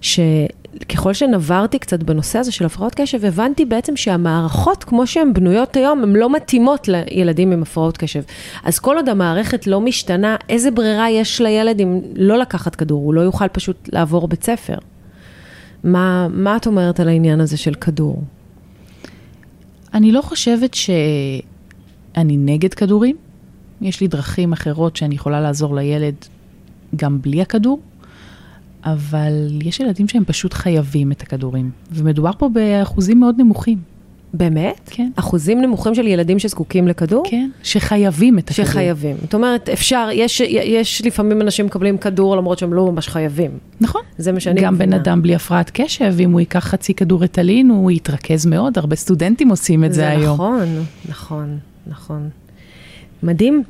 [0.01, 6.03] שככל שנברתי קצת בנושא הזה של הפרעות קשב, הבנתי בעצם שהמערכות, כמו שהן בנויות היום,
[6.03, 8.23] הן לא מתאימות לילדים עם הפרעות קשב.
[8.65, 13.05] אז כל עוד המערכת לא משתנה, איזה ברירה יש לילד אם לא לקחת כדור?
[13.05, 14.79] הוא לא יוכל פשוט לעבור בית ספר.
[15.85, 18.23] מה, מה את אומרת על העניין הזה של כדור?
[19.95, 23.17] אני לא חושבת שאני נגד כדורים.
[23.81, 26.15] יש לי דרכים אחרות שאני יכולה לעזור לילד
[26.97, 27.81] גם בלי הכדור,
[28.85, 33.79] אבל יש ילדים שהם פשוט חייבים את הכדורים, ומדובר פה באחוזים מאוד נמוכים.
[34.35, 34.81] באמת?
[34.87, 35.11] כן.
[35.17, 37.25] אחוזים נמוכים של ילדים שזקוקים לכדור?
[37.31, 38.67] כן, שחייבים את הכדור.
[38.67, 39.17] שחייבים.
[39.23, 43.51] זאת אומרת, אפשר, יש, יש לפעמים אנשים מקבלים כדור למרות שהם לא ממש חייבים.
[43.81, 44.03] נכון.
[44.19, 44.97] זה מה שאני גם בן מבינה.
[44.97, 49.49] אדם בלי הפרעת קשב, אם הוא ייקח חצי כדור רטלין, הוא יתרכז מאוד, הרבה סטודנטים
[49.49, 50.35] עושים את זה, זה היום.
[50.35, 52.29] נכון, נכון, נכון.
[53.23, 53.63] מדהים.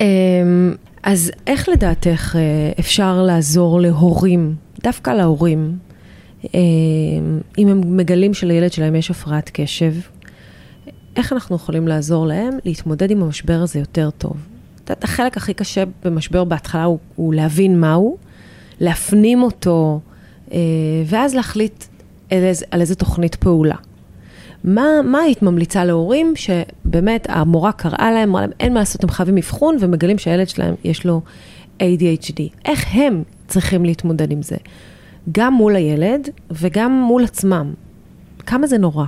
[0.00, 5.78] אמ, אז איך לדעתך אה, אפשר לעזור להורים, דווקא להורים,
[6.44, 9.92] אמ, אם הם מגלים שלילד שלהם יש הפרעת קשב,
[11.16, 14.36] איך אנחנו יכולים לעזור להם להתמודד עם המשבר הזה יותר טוב?
[14.84, 18.16] את יודעת, החלק הכי קשה במשבר בהתחלה הוא, הוא להבין מהו,
[18.80, 20.00] להפנים אותו,
[20.52, 20.58] אה,
[21.06, 21.84] ואז להחליט
[22.30, 23.76] על איזה, על איזה תוכנית פעולה.
[24.64, 29.10] מה, מה היית ממליצה להורים שבאמת המורה קראה להם, אמרה להם, אין מה לעשות, הם
[29.10, 31.20] חייבים אבחון ומגלים שהילד שלהם יש לו
[31.80, 32.40] ADHD.
[32.64, 34.56] איך הם צריכים להתמודד עם זה?
[35.32, 37.74] גם מול הילד וגם מול עצמם.
[38.46, 39.06] כמה זה נורא.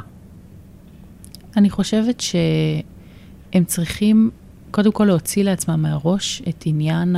[1.57, 4.31] אני חושבת שהם צריכים
[4.71, 7.17] קודם כל להוציא לעצמם מהראש את עניין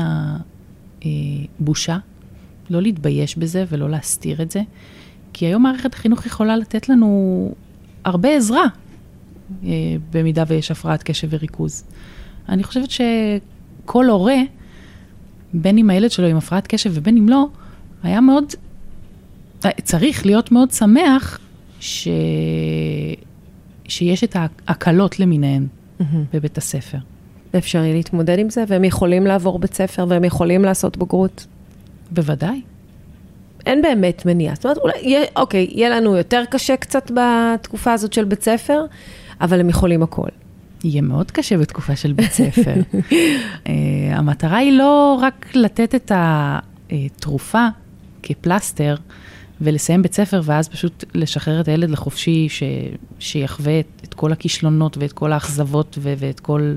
[1.02, 1.98] הבושה,
[2.70, 4.62] לא להתבייש בזה ולא להסתיר את זה,
[5.32, 7.52] כי היום מערכת החינוך יכולה לתת לנו
[8.08, 8.64] הרבה עזרה,
[9.64, 9.68] אה,
[10.10, 11.84] במידה ויש הפרעת קשב וריכוז.
[12.48, 14.36] אני חושבת שכל הורה,
[15.54, 17.46] בין אם הילד שלו עם הפרעת קשב ובין אם לא,
[18.02, 18.44] היה מאוד,
[19.64, 21.38] אה, צריך להיות מאוד שמח
[21.80, 22.08] ש...
[23.88, 25.66] שיש את ההקלות למיניהן.
[26.32, 26.98] בבית הספר.
[27.58, 31.46] אפשרי להתמודד עם זה, והם יכולים לעבור בית ספר, והם יכולים לעשות בגרות.
[32.10, 32.62] בוודאי.
[33.68, 34.54] אין באמת מניעה.
[34.54, 38.84] זאת אומרת, אולי, יהיה, אוקיי, יהיה לנו יותר קשה קצת בתקופה הזאת של בית ספר,
[39.40, 40.28] אבל הם יכולים הכל.
[40.84, 42.74] יהיה מאוד קשה בתקופה של בית ספר.
[42.74, 43.68] uh,
[44.18, 47.66] המטרה היא לא רק לתת את התרופה
[48.22, 48.94] כפלסטר
[49.60, 52.62] ולסיים בית ספר, ואז פשוט לשחרר את הילד לחופשי, ש...
[53.18, 56.14] שיחווה את, את כל הכישלונות ואת כל האכזבות ו...
[56.18, 56.74] ואת כל,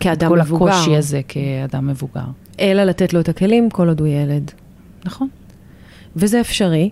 [0.00, 0.72] כאדם כל מבוגר.
[0.72, 2.24] הקושי הזה כאדם מבוגר.
[2.60, 4.50] אלא לתת לו את הכלים כל עוד הוא ילד.
[5.04, 5.28] נכון.
[6.16, 6.90] וזה אפשרי.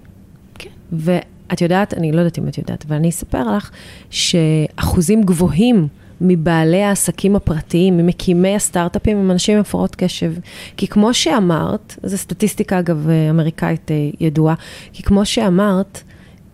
[0.58, 0.70] כן.
[0.92, 3.70] ואת יודעת, אני לא יודעת אם את יודעת, אבל אני אספר לך
[4.10, 5.88] שאחוזים גבוהים
[6.20, 10.32] מבעלי העסקים הפרטיים, ממקימי הסטארט-אפים, הם אנשים עם הפרעות קשב.
[10.76, 14.54] כי כמו שאמרת, זו סטטיסטיקה אגב אמריקאית אה, ידועה,
[14.92, 16.02] כי כמו שאמרת,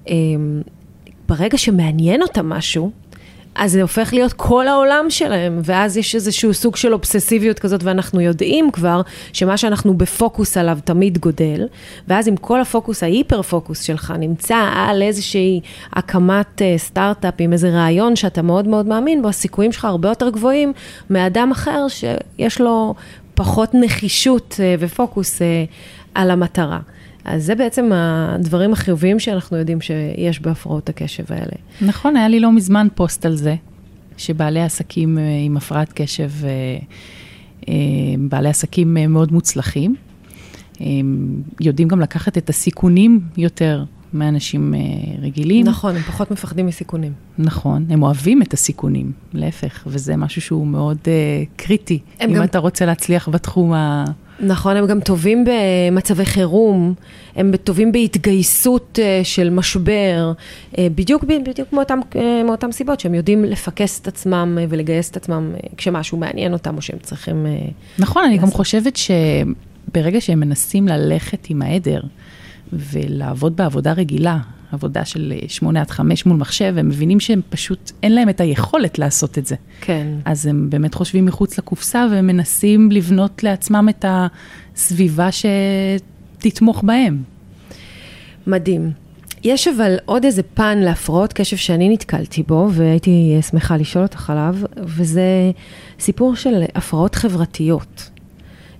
[0.09, 0.15] אה,
[1.29, 2.91] ברגע שמעניין אותם משהו,
[3.55, 8.21] אז זה הופך להיות כל העולם שלהם, ואז יש איזשהו סוג של אובססיביות כזאת, ואנחנו
[8.21, 9.01] יודעים כבר
[9.33, 11.69] שמה שאנחנו בפוקוס עליו תמיד גודל,
[12.09, 15.61] ואז אם כל הפוקוס, ההיפר פוקוס שלך נמצא על איזושהי
[15.93, 20.31] הקמת uh, סטארט-אפ עם איזה רעיון שאתה מאוד מאוד מאמין בו, הסיכויים שלך הרבה יותר
[20.31, 20.73] גבוהים
[21.11, 22.95] מאדם אחר שיש לו
[23.35, 25.45] פחות נחישות uh, ופוקוס uh,
[26.15, 26.79] על המטרה.
[27.25, 31.57] אז זה בעצם הדברים החיוביים שאנחנו יודעים שיש בהפרעות הקשב האלה.
[31.81, 33.55] נכון, היה לי לא מזמן פוסט על זה,
[34.17, 36.49] שבעלי עסקים אה, עם הפרעת קשב, אה,
[37.69, 37.75] אה,
[38.19, 39.95] בעלי עסקים מאוד מוצלחים,
[41.61, 44.75] יודעים גם לקחת את הסיכונים יותר מאנשים
[45.23, 45.67] רגילים.
[45.67, 47.13] נכון, הם פחות מפחדים מסיכונים.
[47.39, 51.09] נכון, הם אוהבים את הסיכונים, להפך, וזה משהו שהוא מאוד uh,
[51.57, 52.45] קריטי, אם גם...
[52.45, 54.05] אתה רוצה להצליח בתחום ה...
[54.41, 56.95] נכון, הם גם טובים במצבי חירום,
[57.37, 60.33] הם טובים בהתגייסות אה, של משבר,
[60.79, 65.53] אה, בדיוק, בדיוק מאותם, אה, מאותם סיבות, שהם יודעים לפקס את עצמם ולגייס את עצמם
[65.77, 67.47] כשמשהו מעניין אותם או שהם צריכים...
[67.99, 68.39] נכון, לעשות.
[68.39, 72.01] אני גם חושבת שברגע שהם מנסים ללכת עם העדר
[72.73, 74.39] ולעבוד בעבודה רגילה,
[74.75, 78.99] עבודה של שמונה עד חמש מול מחשב, הם מבינים שהם פשוט, אין להם את היכולת
[78.99, 79.57] לעשות את זה.
[79.81, 80.07] כן.
[80.25, 87.23] אז הם באמת חושבים מחוץ לקופסה והם מנסים לבנות לעצמם את הסביבה שתתמוך בהם.
[88.47, 88.91] מדהים.
[89.45, 94.57] יש אבל עוד איזה פן להפרעות קשב שאני נתקלתי בו, והייתי שמחה לשאול אותך עליו,
[94.77, 95.51] וזה
[96.01, 98.11] סיפור של הפרעות חברתיות.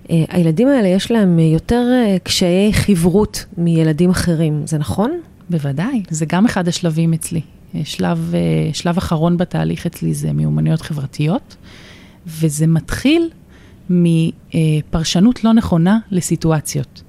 [0.09, 5.11] אה, הילדים האלה יש להם יותר אה, קשיי חברות מילדים אחרים, זה נכון?
[5.49, 7.41] בוודאי, זה גם אחד השלבים אצלי.
[7.83, 11.55] שלב, אה, שלב אחרון בתהליך אצלי זה מיומנויות חברתיות,
[12.27, 13.29] וזה מתחיל
[13.89, 17.03] מפרשנות לא נכונה לסיטואציות.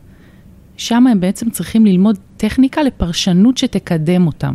[0.77, 4.55] שם הם בעצם צריכים ללמוד טכניקה לפרשנות שתקדם אותם,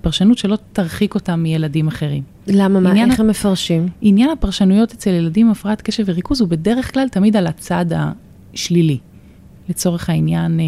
[0.00, 2.22] פרשנות שלא תרחיק אותם מילדים אחרים.
[2.46, 2.80] למה?
[2.80, 3.04] מה?
[3.04, 3.88] איך הם מפרשים?
[4.00, 8.98] עניין הפרשנויות אצל ילדים עם הפרעת קשב וריכוז הוא בדרך כלל תמיד על הצד השלילי.
[9.68, 10.64] לצורך העניין, אה,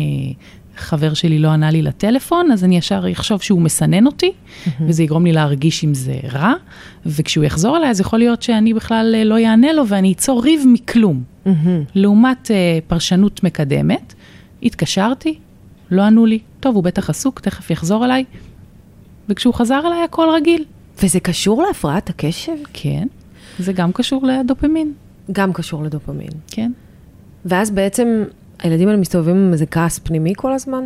[0.77, 4.69] חבר שלי לא ענה לי לטלפון, אז אני ישר אחשוב שהוא מסנן אותי, mm-hmm.
[4.89, 6.53] וזה יגרום לי להרגיש אם זה רע,
[7.07, 10.65] וכשהוא יחזור אליי, אז יכול להיות שאני בכלל אה, לא אענה לו ואני אצור ריב
[10.67, 11.23] מכלום.
[11.23, 11.51] Mm-hmm.
[11.95, 14.15] לעומת uh, פרשנות מקדמת,
[14.63, 15.39] התקשרתי,
[15.91, 18.25] לא ענו לי, טוב, הוא בטח עסוק, תכף יחזור אליי,
[19.29, 20.65] וכשהוא חזר אליי, הכל רגיל.
[21.03, 22.53] וזה קשור להפרעת הקשב?
[22.73, 23.07] כן,
[23.59, 24.93] זה גם קשור לדופמין.
[25.33, 26.31] גם קשור לדופמין.
[26.47, 26.73] כן.
[27.45, 28.25] ואז בעצם
[28.63, 30.85] הילדים האלה מסתובבים עם איזה כעס פנימי כל הזמן?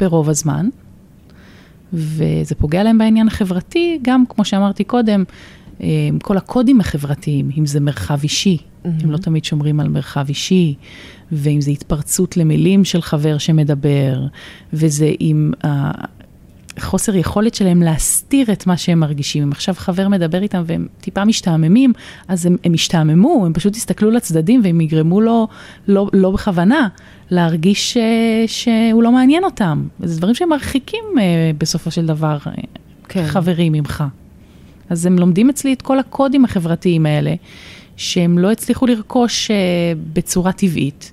[0.00, 0.68] ברוב הזמן,
[1.92, 5.24] וזה פוגע להם בעניין החברתי, גם כמו שאמרתי קודם,
[5.80, 5.86] אה,
[6.22, 8.88] כל הקודים החברתיים, אם זה מרחב אישי, mm-hmm.
[9.02, 10.74] הם לא תמיד שומרים על מרחב אישי,
[11.32, 14.26] ואם זה התפרצות למילים של חבר שמדבר,
[14.72, 15.52] וזה עם
[16.78, 19.42] חוסר יכולת שלהם להסתיר את מה שהם מרגישים.
[19.42, 21.92] אם עכשיו חבר מדבר איתם והם טיפה משתעממים,
[22.28, 25.48] אז הם, הם ישתעממו, הם פשוט יסתכלו לצדדים והם יגרמו לו,
[25.88, 26.88] לא, לא בכוונה,
[27.30, 27.96] להרגיש ש,
[28.46, 29.86] שהוא לא מעניין אותם.
[30.00, 31.20] זה דברים שהם מרחיקים uh,
[31.58, 32.38] בסופו של דבר
[33.08, 33.26] כן.
[33.26, 34.04] חברים ממך.
[34.90, 37.34] אז הם לומדים אצלי את כל הקודים החברתיים האלה,
[37.96, 39.50] שהם לא הצליחו לרכוש
[40.12, 41.12] בצורה טבעית.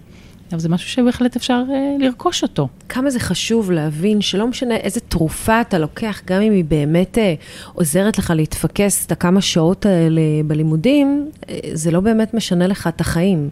[0.52, 2.68] אבל זה משהו שבהחלט אפשר uh, לרכוש אותו.
[2.90, 7.72] כמה זה חשוב להבין שלא משנה איזה תרופה אתה לוקח, גם אם היא באמת uh,
[7.74, 13.02] עוזרת לך להתפקס את הכמה שעות האלה בלימודים, uh, זה לא באמת משנה לך את
[13.02, 13.50] החיים.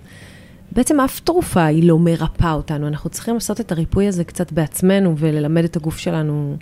[0.71, 5.15] בעצם אף תרופה היא לא מרפאה אותנו, אנחנו צריכים לעשות את הריפוי הזה קצת בעצמנו
[5.17, 6.57] וללמד את הגוף שלנו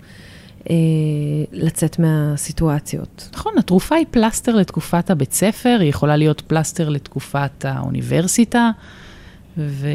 [0.70, 0.74] אה,
[1.52, 3.28] לצאת מהסיטואציות.
[3.34, 8.70] נכון, התרופה היא פלסטר לתקופת הבית ספר, היא יכולה להיות פלסטר לתקופת האוניברסיטה.
[9.58, 9.88] ו...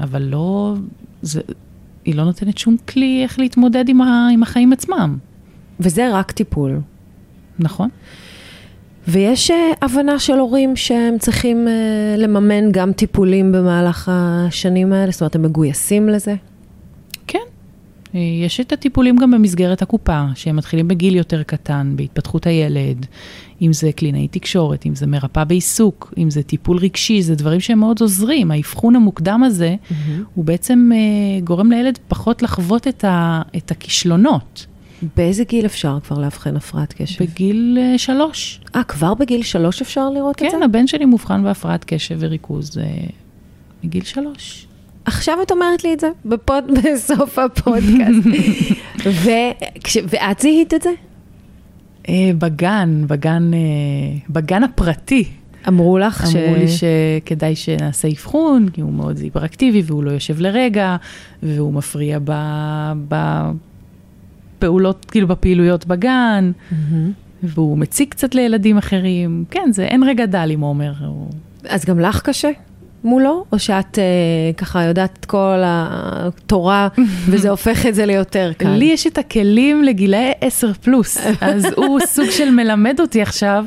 [0.00, 0.74] אבל לא,
[1.22, 1.40] זה,
[2.04, 4.28] היא לא נותנת שום כלי איך להתמודד עם, ה...
[4.32, 5.16] עם החיים עצמם.
[5.80, 6.80] וזה רק טיפול.
[7.58, 7.88] נכון.
[9.08, 15.12] ויש אה, הבנה של הורים שהם צריכים אה, לממן גם טיפולים במהלך השנים האלה?
[15.12, 16.34] זאת אומרת, הם מגויסים לזה?
[17.26, 17.38] כן.
[18.14, 23.06] אה, יש את הטיפולים גם במסגרת הקופה, שהם מתחילים בגיל יותר קטן, בהתפתחות הילד,
[23.62, 27.78] אם זה קלינאי תקשורת, אם זה מרפאה בעיסוק, אם זה טיפול רגשי, זה דברים שהם
[27.78, 28.50] מאוד עוזרים.
[28.50, 29.94] האבחון המוקדם הזה, mm-hmm.
[30.34, 34.66] הוא בעצם uh, גורם לילד פחות לחוות את, ה, את הכישלונות.
[35.16, 37.24] באיזה גיל אפשר כבר לאבחן הפרעת קשב?
[37.24, 38.60] בגיל uh, שלוש.
[38.76, 40.56] אה, כבר בגיל שלוש אפשר לראות כן, את זה?
[40.56, 43.12] כן, הבן שלי מאובחן בהפרעת קשב וריכוז uh,
[43.84, 44.66] מגיל שלוש.
[45.04, 48.28] עכשיו את אומרת לי את זה בפוד, בסוף הפודקאסט.
[49.24, 50.90] וכש, ואת זיהית את זה?
[52.08, 53.58] אה, בגן, בגן, אה,
[54.30, 55.24] בגן הפרטי.
[55.68, 56.36] אמרו לך אמרו ש...
[56.36, 60.96] אמרו לי שכדאי שנעשה אבחון, כי הוא מאוד היפראקטיבי והוא לא יושב לרגע,
[61.42, 62.18] והוא מפריע
[64.58, 66.74] בפעולות, כאילו בפעילויות בגן, mm-hmm.
[67.42, 69.44] והוא מציג קצת לילדים אחרים.
[69.50, 70.92] כן, זה אין רגע דל עם עומר.
[71.68, 72.50] אז גם לך קשה?
[73.04, 76.88] מולו, או שאת uh, ככה יודעת את כל התורה
[77.30, 78.68] וזה הופך את זה ליותר קל?
[78.68, 83.64] לי יש את הכלים לגילאי 10 פלוס, אז הוא סוג של מלמד אותי עכשיו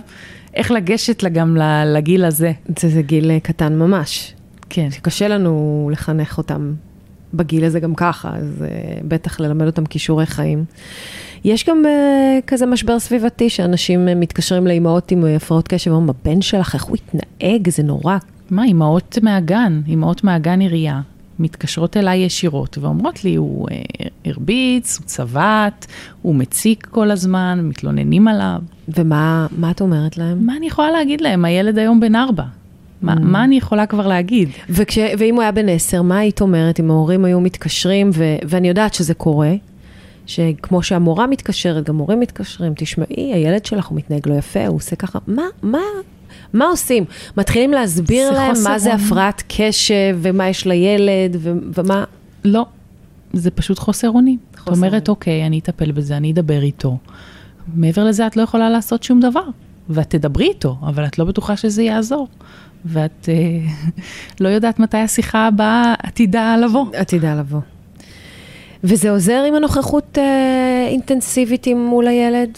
[0.53, 2.51] איך לגשת גם לגיל הזה.
[2.79, 4.33] זה, זה גיל אה, קטן ממש.
[4.69, 4.91] כן.
[4.91, 6.73] שקשה לנו לחנך אותם
[7.33, 10.65] בגיל הזה גם ככה, אז uh, בטח ללמד אותם כישורי חיים.
[11.43, 16.41] יש גם uh, כזה משבר סביבתי, שאנשים uh, מתקשרים לאימהות עם הפרעות קשב, אומרים, הבן
[16.41, 18.17] שלך, איך הוא התנהג, זה נורא.
[18.51, 21.01] מה, אימהות מהגן, אימהות מהגן עירייה,
[21.39, 23.81] מתקשרות אליי ישירות ואומרות לי, הוא אה,
[24.25, 25.85] הרביץ, הוא צבט,
[26.21, 28.61] הוא מציק כל הזמן, מתלוננים עליו.
[28.87, 30.45] ומה את אומרת להם?
[30.45, 31.45] מה אני יכולה להגיד להם?
[31.45, 32.43] הילד היום בן ארבע.
[33.01, 33.19] מה, mm.
[33.19, 34.49] מה אני יכולה כבר להגיד?
[34.69, 38.67] וכש, ואם הוא היה בן עשר, מה היית אומרת אם ההורים היו מתקשרים, ו, ואני
[38.67, 39.53] יודעת שזה קורה,
[40.25, 44.95] שכמו שהמורה מתקשרת, גם מורים מתקשרים, תשמעי, הילד שלך הוא מתנהג לא יפה, הוא עושה
[44.95, 45.79] ככה, מה, מה,
[46.53, 47.05] מה עושים?
[47.37, 52.03] מתחילים להסביר להם מה זה הפרעת קשב, ומה יש לילד, ו- ומה...
[52.43, 52.65] לא,
[53.33, 54.37] זה פשוט חוסר אונים.
[54.57, 56.97] זאת אומרת, אוקיי, אני אטפל בזה, אני אדבר איתו.
[57.75, 59.43] מעבר לזה, את לא יכולה לעשות שום דבר.
[59.89, 62.27] ואת תדברי איתו, אבל את לא בטוחה שזה יעזור.
[62.85, 63.71] ואת אה,
[64.43, 66.85] לא יודעת מתי השיחה הבאה עתידה לבוא.
[66.93, 67.59] עתידה לבוא.
[68.83, 72.57] וזה עוזר עם הנוכחות אה, אינטנסיבית מול הילד?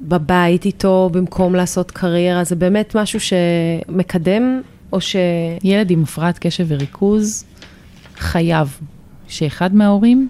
[0.00, 4.60] בבית איתו במקום לעשות קריירה, זה באמת משהו שמקדם,
[4.92, 5.16] או ש...
[5.64, 7.44] ילד עם הפרעת קשב וריכוז
[8.16, 8.78] חייב
[9.28, 10.28] שאחד מההורים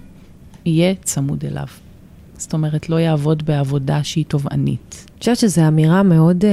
[0.64, 1.66] יהיה צמוד אליו.
[2.36, 5.06] זאת אומרת, לא יעבוד בעבודה שהיא תובענית.
[5.08, 6.50] אני חושבת שזו אמירה מאוד, אה,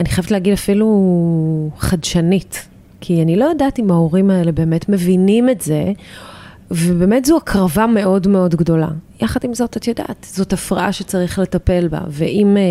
[0.00, 2.68] אני חייבת להגיד אפילו חדשנית,
[3.00, 5.92] כי אני לא יודעת אם ההורים האלה באמת מבינים את זה,
[6.70, 8.88] ובאמת זו הקרבה מאוד מאוד גדולה.
[9.20, 12.62] יחד עם זאת, את יודעת, זאת הפרעה שצריך לטפל בה, ואם אה,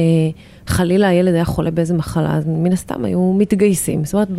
[0.68, 4.06] חלילה הילד היה חולה באיזה מחלה, אז מן הסתם היו מתגייסים.
[4.06, 4.30] זאת אומרת,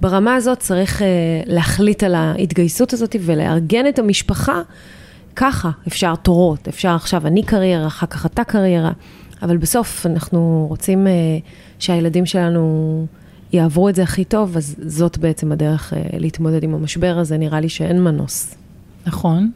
[0.00, 1.06] ברמה הזאת צריך אה,
[1.46, 4.62] להחליט על ההתגייסות הזאת ולארגן את המשפחה
[5.36, 5.70] ככה.
[5.88, 8.92] אפשר תורות, אפשר עכשיו אני קריירה, אחר כך אתה קריירה,
[9.42, 11.12] אבל בסוף אנחנו רוצים אה,
[11.78, 13.06] שהילדים שלנו...
[13.52, 17.60] יעברו את זה הכי טוב, אז זאת בעצם הדרך אה, להתמודד עם המשבר הזה, נראה
[17.60, 18.54] לי שאין מנוס.
[19.06, 19.50] נכון,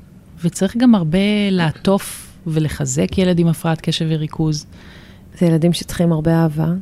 [0.45, 1.19] וצריך גם הרבה
[1.51, 4.67] לעטוף ולחזק ילד עם הפרעת קשב וריכוז.
[5.39, 6.73] זה ילדים שצריכים הרבה אהבה.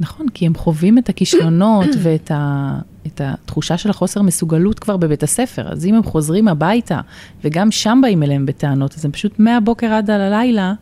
[0.00, 5.22] נכון, כי הם חווים את הכישלונות ואת ה, את התחושה של החוסר מסוגלות כבר בבית
[5.22, 5.72] הספר.
[5.72, 7.00] אז אם הם חוזרים הביתה,
[7.44, 10.74] וגם שם באים אליהם בטענות, אז הם פשוט מהבוקר עד הלילה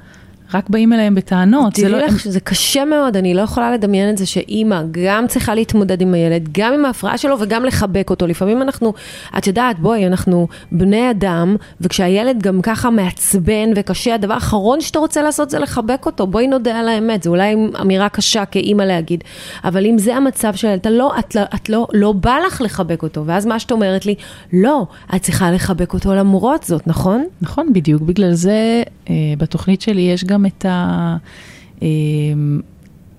[0.55, 1.75] רק באים אליהם בטענות.
[1.75, 1.99] תראי לא...
[1.99, 6.15] לך שזה קשה מאוד, אני לא יכולה לדמיין את זה שאימא גם צריכה להתמודד עם
[6.15, 8.27] הילד, גם עם ההפרעה שלו וגם לחבק אותו.
[8.27, 8.93] לפעמים אנחנו,
[9.39, 15.23] את יודעת, בואי, אנחנו בני אדם, וכשהילד גם ככה מעצבן וקשה, הדבר האחרון שאתה רוצה
[15.23, 16.27] לעשות זה לחבק אותו.
[16.27, 19.25] בואי נודה על האמת, זו אולי אמירה קשה כאימא להגיד,
[19.65, 23.03] אבל אם זה המצב של הילד, לא, את, לא, את לא, לא בא לך לחבק
[23.03, 24.15] אותו, ואז מה שאת אומרת לי,
[24.53, 27.25] לא, את צריכה לחבק אותו למרות זאת, נכון?
[27.41, 28.03] נכון, בדיוק.
[28.03, 30.42] בגלל זה אה, בתוכנית שלי יש גם...
[30.43, 30.67] גם את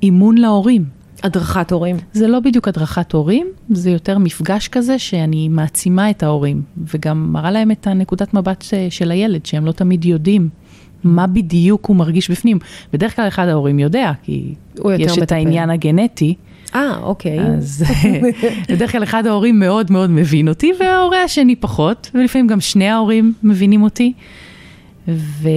[0.01, 0.85] האימון להורים.
[1.23, 1.95] הדרכת הורים.
[2.13, 6.61] זה לא בדיוק הדרכת הורים, זה יותר מפגש כזה שאני מעצימה את ההורים,
[6.93, 10.49] וגם מראה להם את הנקודת מבט של הילד, שהם לא תמיד יודעים
[11.03, 12.59] מה בדיוק הוא מרגיש בפנים.
[12.93, 15.23] בדרך כלל אחד ההורים יודע, כי יש מטפל.
[15.23, 16.35] את העניין הגנטי.
[16.75, 17.39] אה, אוקיי.
[17.39, 17.83] אז
[18.69, 23.33] בדרך כלל אחד ההורים מאוד מאוד מבין אותי, וההורה השני פחות, ולפעמים גם שני ההורים
[23.43, 24.13] מבינים אותי.
[25.07, 25.49] ו...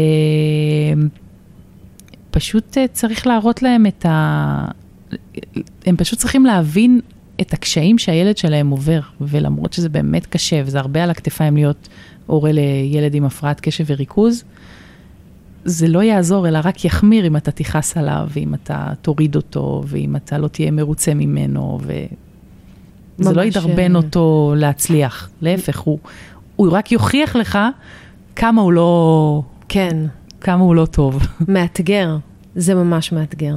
[2.37, 4.69] פשוט אה, צריך להראות להם את ה...
[5.87, 7.01] הם פשוט צריכים להבין
[7.41, 11.89] את הקשיים שהילד שלהם עובר, ולמרות שזה באמת קשה, וזה הרבה על הכתפיים להיות
[12.27, 14.45] הורה לילד עם הפרעת קשב וריכוז,
[15.65, 20.17] זה לא יעזור, אלא רק יחמיר אם אתה תכעס עליו, ואם אתה תוריד אותו, ואם
[20.17, 25.31] אתה לא תהיה מרוצה ממנו, וזה לא ידרבן אה, אותו להצליח.
[25.41, 25.99] להפך, הוא,
[26.57, 27.59] הוא רק יוכיח לך
[28.37, 30.07] כמה הוא לא, כן,
[30.41, 31.19] כמה הוא לא טוב.
[31.49, 32.17] מאתגר,
[32.55, 33.57] זה ממש מאתגר.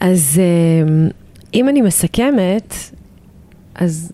[0.00, 1.08] אז אה,
[1.54, 2.74] אם אני מסכמת,
[3.74, 4.12] אז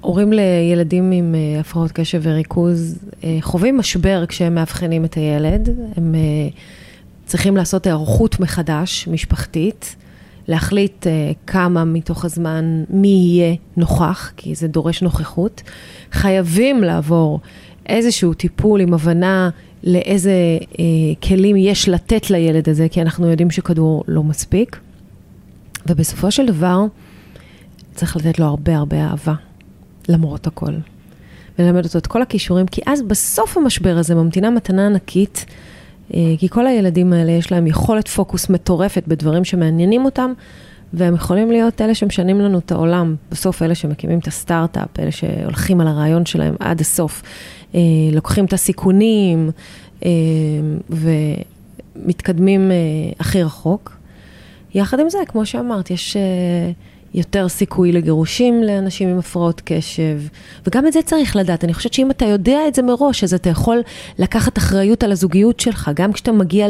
[0.00, 5.68] הורים לילדים עם אה, הפרעות קשב וריכוז אה, חווים משבר כשהם מאבחנים את הילד.
[5.96, 6.20] הם אה,
[7.26, 9.96] צריכים לעשות היערכות מחדש, משפחתית,
[10.48, 11.06] להחליט
[11.46, 15.62] כמה מתוך הזמן, מי יהיה נוכח, כי זה דורש נוכחות.
[16.12, 17.40] חייבים לעבור
[17.86, 19.50] איזשהו טיפול עם הבנה
[19.84, 20.32] לאיזה
[20.78, 20.84] אה,
[21.28, 24.80] כלים יש לתת לילד הזה, כי אנחנו יודעים שכדור לא מספיק.
[25.86, 26.84] ובסופו של דבר,
[27.94, 29.34] צריך לתת לו הרבה הרבה אהבה.
[30.08, 30.72] למרות הכל.
[31.58, 35.46] וללמד אותו את כל הכישורים, כי אז בסוף המשבר הזה ממתינה מתנה ענקית,
[36.14, 40.32] אה, כי כל הילדים האלה יש להם יכולת פוקוס מטורפת בדברים שמעניינים אותם,
[40.92, 43.16] והם יכולים להיות אלה שמשנים לנו את העולם.
[43.30, 47.22] בסוף אלה שמקימים את הסטארט-אפ, אלה שהולכים על הרעיון שלהם עד הסוף,
[48.12, 49.50] לוקחים את הסיכונים
[50.04, 50.10] אה,
[50.90, 52.70] ומתקדמים
[53.20, 53.96] הכי רחוק.
[54.74, 56.16] יחד עם זה, כמו שאמרת, יש...
[57.14, 60.20] יותר סיכוי לגירושים לאנשים עם הפרעות קשב,
[60.66, 61.64] וגם את זה צריך לדעת.
[61.64, 63.80] אני חושבת שאם אתה יודע את זה מראש, אז אתה יכול
[64.18, 66.66] לקחת אחריות על הזוגיות שלך, גם כשאתה מגיע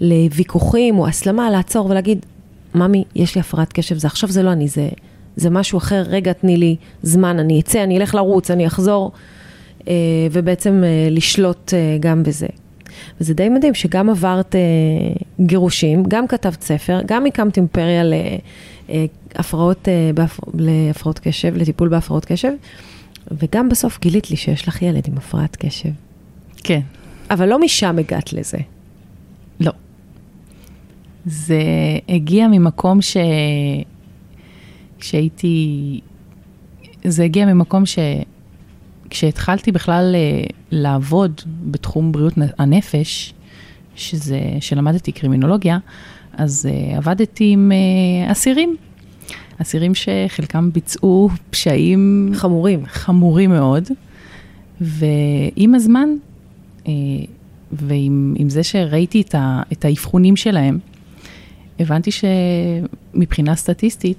[0.00, 2.26] לוויכוחים או הסלמה, לעצור ולהגיד,
[2.74, 4.88] ממי, יש לי הפרעת קשב, זה עכשיו זה לא אני, זה,
[5.36, 9.37] זה משהו אחר, רגע, תני לי זמן, אני אצא, אני אלך לרוץ, אני אחזור, אה,
[10.32, 12.46] ובעצם אה, לשלוט אה, גם בזה.
[13.20, 14.54] וזה די מדהים שגם עברת
[15.40, 18.12] גירושים, גם כתבת ספר, גם הקמת אימפריה ל...
[19.34, 20.10] הפרעות, אה,
[20.54, 22.52] להפרעות קשב, לטיפול בהפרעות קשב,
[23.32, 25.90] וגם בסוף גילית לי שיש לך ילד עם הפרעת קשב.
[26.56, 26.80] כן.
[27.30, 28.58] אבל לא משם הגעת לזה.
[29.60, 29.72] לא.
[31.26, 31.62] זה
[32.08, 33.16] הגיע ממקום ש...
[35.00, 36.00] שהייתי...
[37.04, 37.98] זה הגיע ממקום ש...
[39.10, 43.34] כשהתחלתי בכלל אה, לעבוד בתחום בריאות הנפש,
[43.96, 45.78] שזה, שלמדתי קרימינולוגיה,
[46.32, 47.72] אז uh, עבדתי עם
[48.28, 48.76] uh, אסירים.
[49.62, 53.84] אסירים שחלקם ביצעו פשעים חמורים, חמורים מאוד,
[54.80, 56.08] ועם הזמן,
[56.86, 56.92] אה,
[57.72, 59.22] ועם זה שראיתי
[59.72, 60.78] את האבחונים שלהם,
[61.80, 64.16] הבנתי שמבחינה סטטיסטית,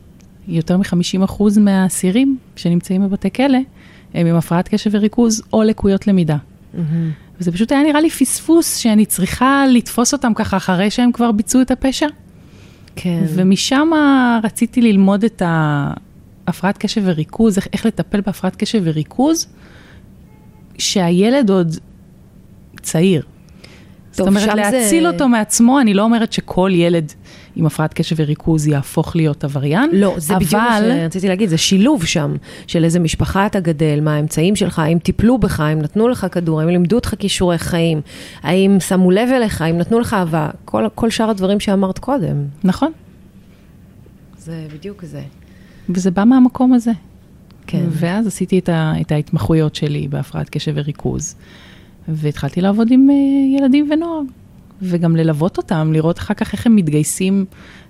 [0.47, 3.59] יותר מ-50% מהאסירים שנמצאים בבתי כלא,
[4.13, 6.37] הם עם הפרעת קשב וריכוז או לקויות למידה.
[6.37, 6.77] Mm-hmm.
[7.39, 11.61] וזה פשוט היה נראה לי פספוס שאני צריכה לתפוס אותם ככה אחרי שהם כבר ביצעו
[11.61, 12.07] את הפשע.
[12.95, 13.23] כן.
[13.35, 13.89] ומשם
[14.43, 19.47] רציתי ללמוד את ההפרעת קשב וריכוז, איך, איך לטפל בהפרעת קשב וריכוז,
[20.77, 21.75] שהילד עוד
[22.81, 23.23] צעיר.
[24.11, 25.09] זאת אומרת, להציל זה...
[25.09, 27.13] אותו מעצמו, אני לא אומרת שכל ילד
[27.55, 29.89] עם הפרעת קשב וריכוז יהפוך להיות עבריין.
[29.93, 30.45] לא, זה אבל...
[30.45, 32.35] בדיוק מה שרציתי להגיד, זה שילוב שם
[32.67, 36.59] של איזה משפחה אתה גדל, מה האמצעים שלך, האם טיפלו בך, האם נתנו לך כדור,
[36.59, 38.01] האם לימדו אותך כישורי חיים,
[38.43, 42.45] האם שמו לב אליך, האם נתנו לך אהבה, כל, כל שאר הדברים שאמרת קודם.
[42.63, 42.91] נכון.
[44.37, 45.21] זה בדיוק זה.
[45.89, 46.91] וזה בא מהמקום הזה.
[47.67, 47.85] כן.
[47.89, 51.35] ואז עשיתי את, ה, את ההתמחויות שלי בהפרעת קשב וריכוז,
[52.09, 54.21] והתחלתי לעבוד עם uh, ילדים ונוער.
[54.81, 57.45] וגם ללוות אותם, לראות אחר כך איך הם מתגייסים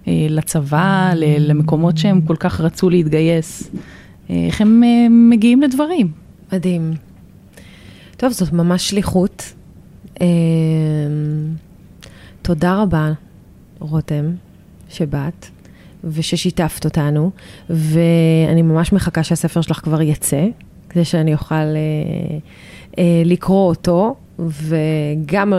[0.08, 3.72] אה, לצבא, למקומות שהם כל כך רצו להתגייס,
[4.30, 6.12] אה, איך הם אה, מגיעים לדברים.
[6.54, 6.94] מדהים.
[8.18, 9.54] טוב, זאת ממש שליחות.
[10.22, 10.28] אה,
[12.42, 13.12] תודה רבה,
[13.80, 14.26] רותם,
[14.90, 15.46] שבאת.
[16.04, 17.32] וששיתפת אותנו,
[17.70, 20.46] ואני ממש מחכה שהספר שלך כבר יצא,
[20.90, 22.38] כדי שאני אוכל אה, אה,
[23.26, 25.54] לקרוא אותו, וגם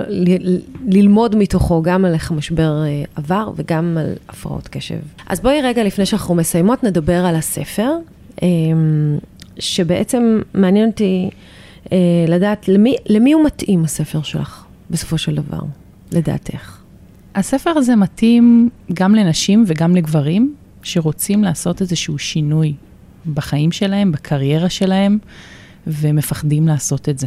[0.88, 4.98] ללמוד מתוכו, גם על איך המשבר אה, עבר וגם על הפרעות קשב.
[5.26, 7.90] אז בואי רגע לפני שאנחנו מסיימות נדבר על הספר,
[8.42, 9.18] אמ,
[9.58, 11.30] שבעצם מעניין אותי
[11.92, 15.60] אה, לדעת למי, למי הוא מתאים הספר שלך, בסופו של דבר,
[16.12, 16.78] לדעתך.
[17.34, 22.74] הספר הזה מתאים גם לנשים וגם לגברים שרוצים לעשות איזשהו שינוי
[23.34, 25.18] בחיים שלהם, בקריירה שלהם,
[25.86, 27.26] ומפחדים לעשות את זה.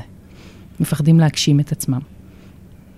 [0.79, 1.99] מפחדים להגשים את עצמם.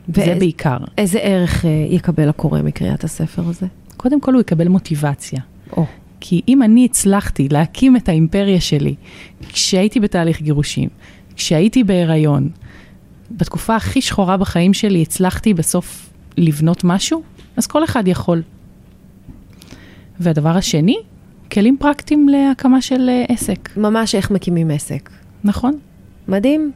[0.10, 0.78] וזה בעיקר.
[0.98, 3.68] איזה ערך uh, יקבל הקורא מקריאת הספר הזה?
[3.98, 5.40] קודם כל הוא יקבל מוטיבציה.
[5.78, 5.86] או.
[6.20, 8.96] כי אם אני הצלחתי להקים את האימפריה שלי
[9.50, 10.90] כשהייתי בתהליך גירושים,
[11.36, 12.50] כשהייתי בהיריון,
[13.32, 17.24] בתקופה הכי שחורה בחיים שלי הצלחתי בסוף לבנות משהו,
[17.58, 18.42] אז כל אחד יכול.
[20.20, 20.98] והדבר השני,
[21.52, 23.70] כלים פרקטיים להקמה של uh, עסק.
[23.78, 25.10] ממש איך מקימים עסק.
[25.46, 25.78] נכון.
[26.28, 26.72] מדהים.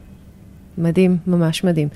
[0.78, 1.88] מדהים, ממש מדהים.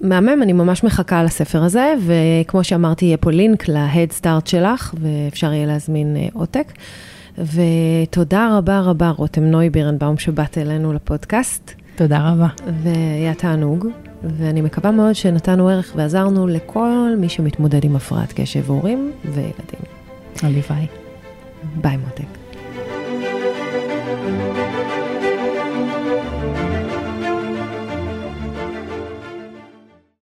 [0.00, 5.52] מהמם, אני ממש מחכה לספר הזה, וכמו שאמרתי, יהיה פה לינק ל-Head Start שלך, ואפשר
[5.52, 6.72] יהיה להזמין עותק.
[7.38, 11.72] ותודה רבה רבה, רותם נוי בירנבאום, שבאת אלינו לפודקאסט.
[11.96, 12.48] תודה רבה.
[12.82, 13.86] והיה תענוג,
[14.22, 19.80] ואני מקווה מאוד שנתנו ערך ועזרנו לכל מי שמתמודד עם הפרעת קשב, הורים וילדים.
[20.42, 20.86] הלוואי.
[21.80, 22.35] ביי מותק.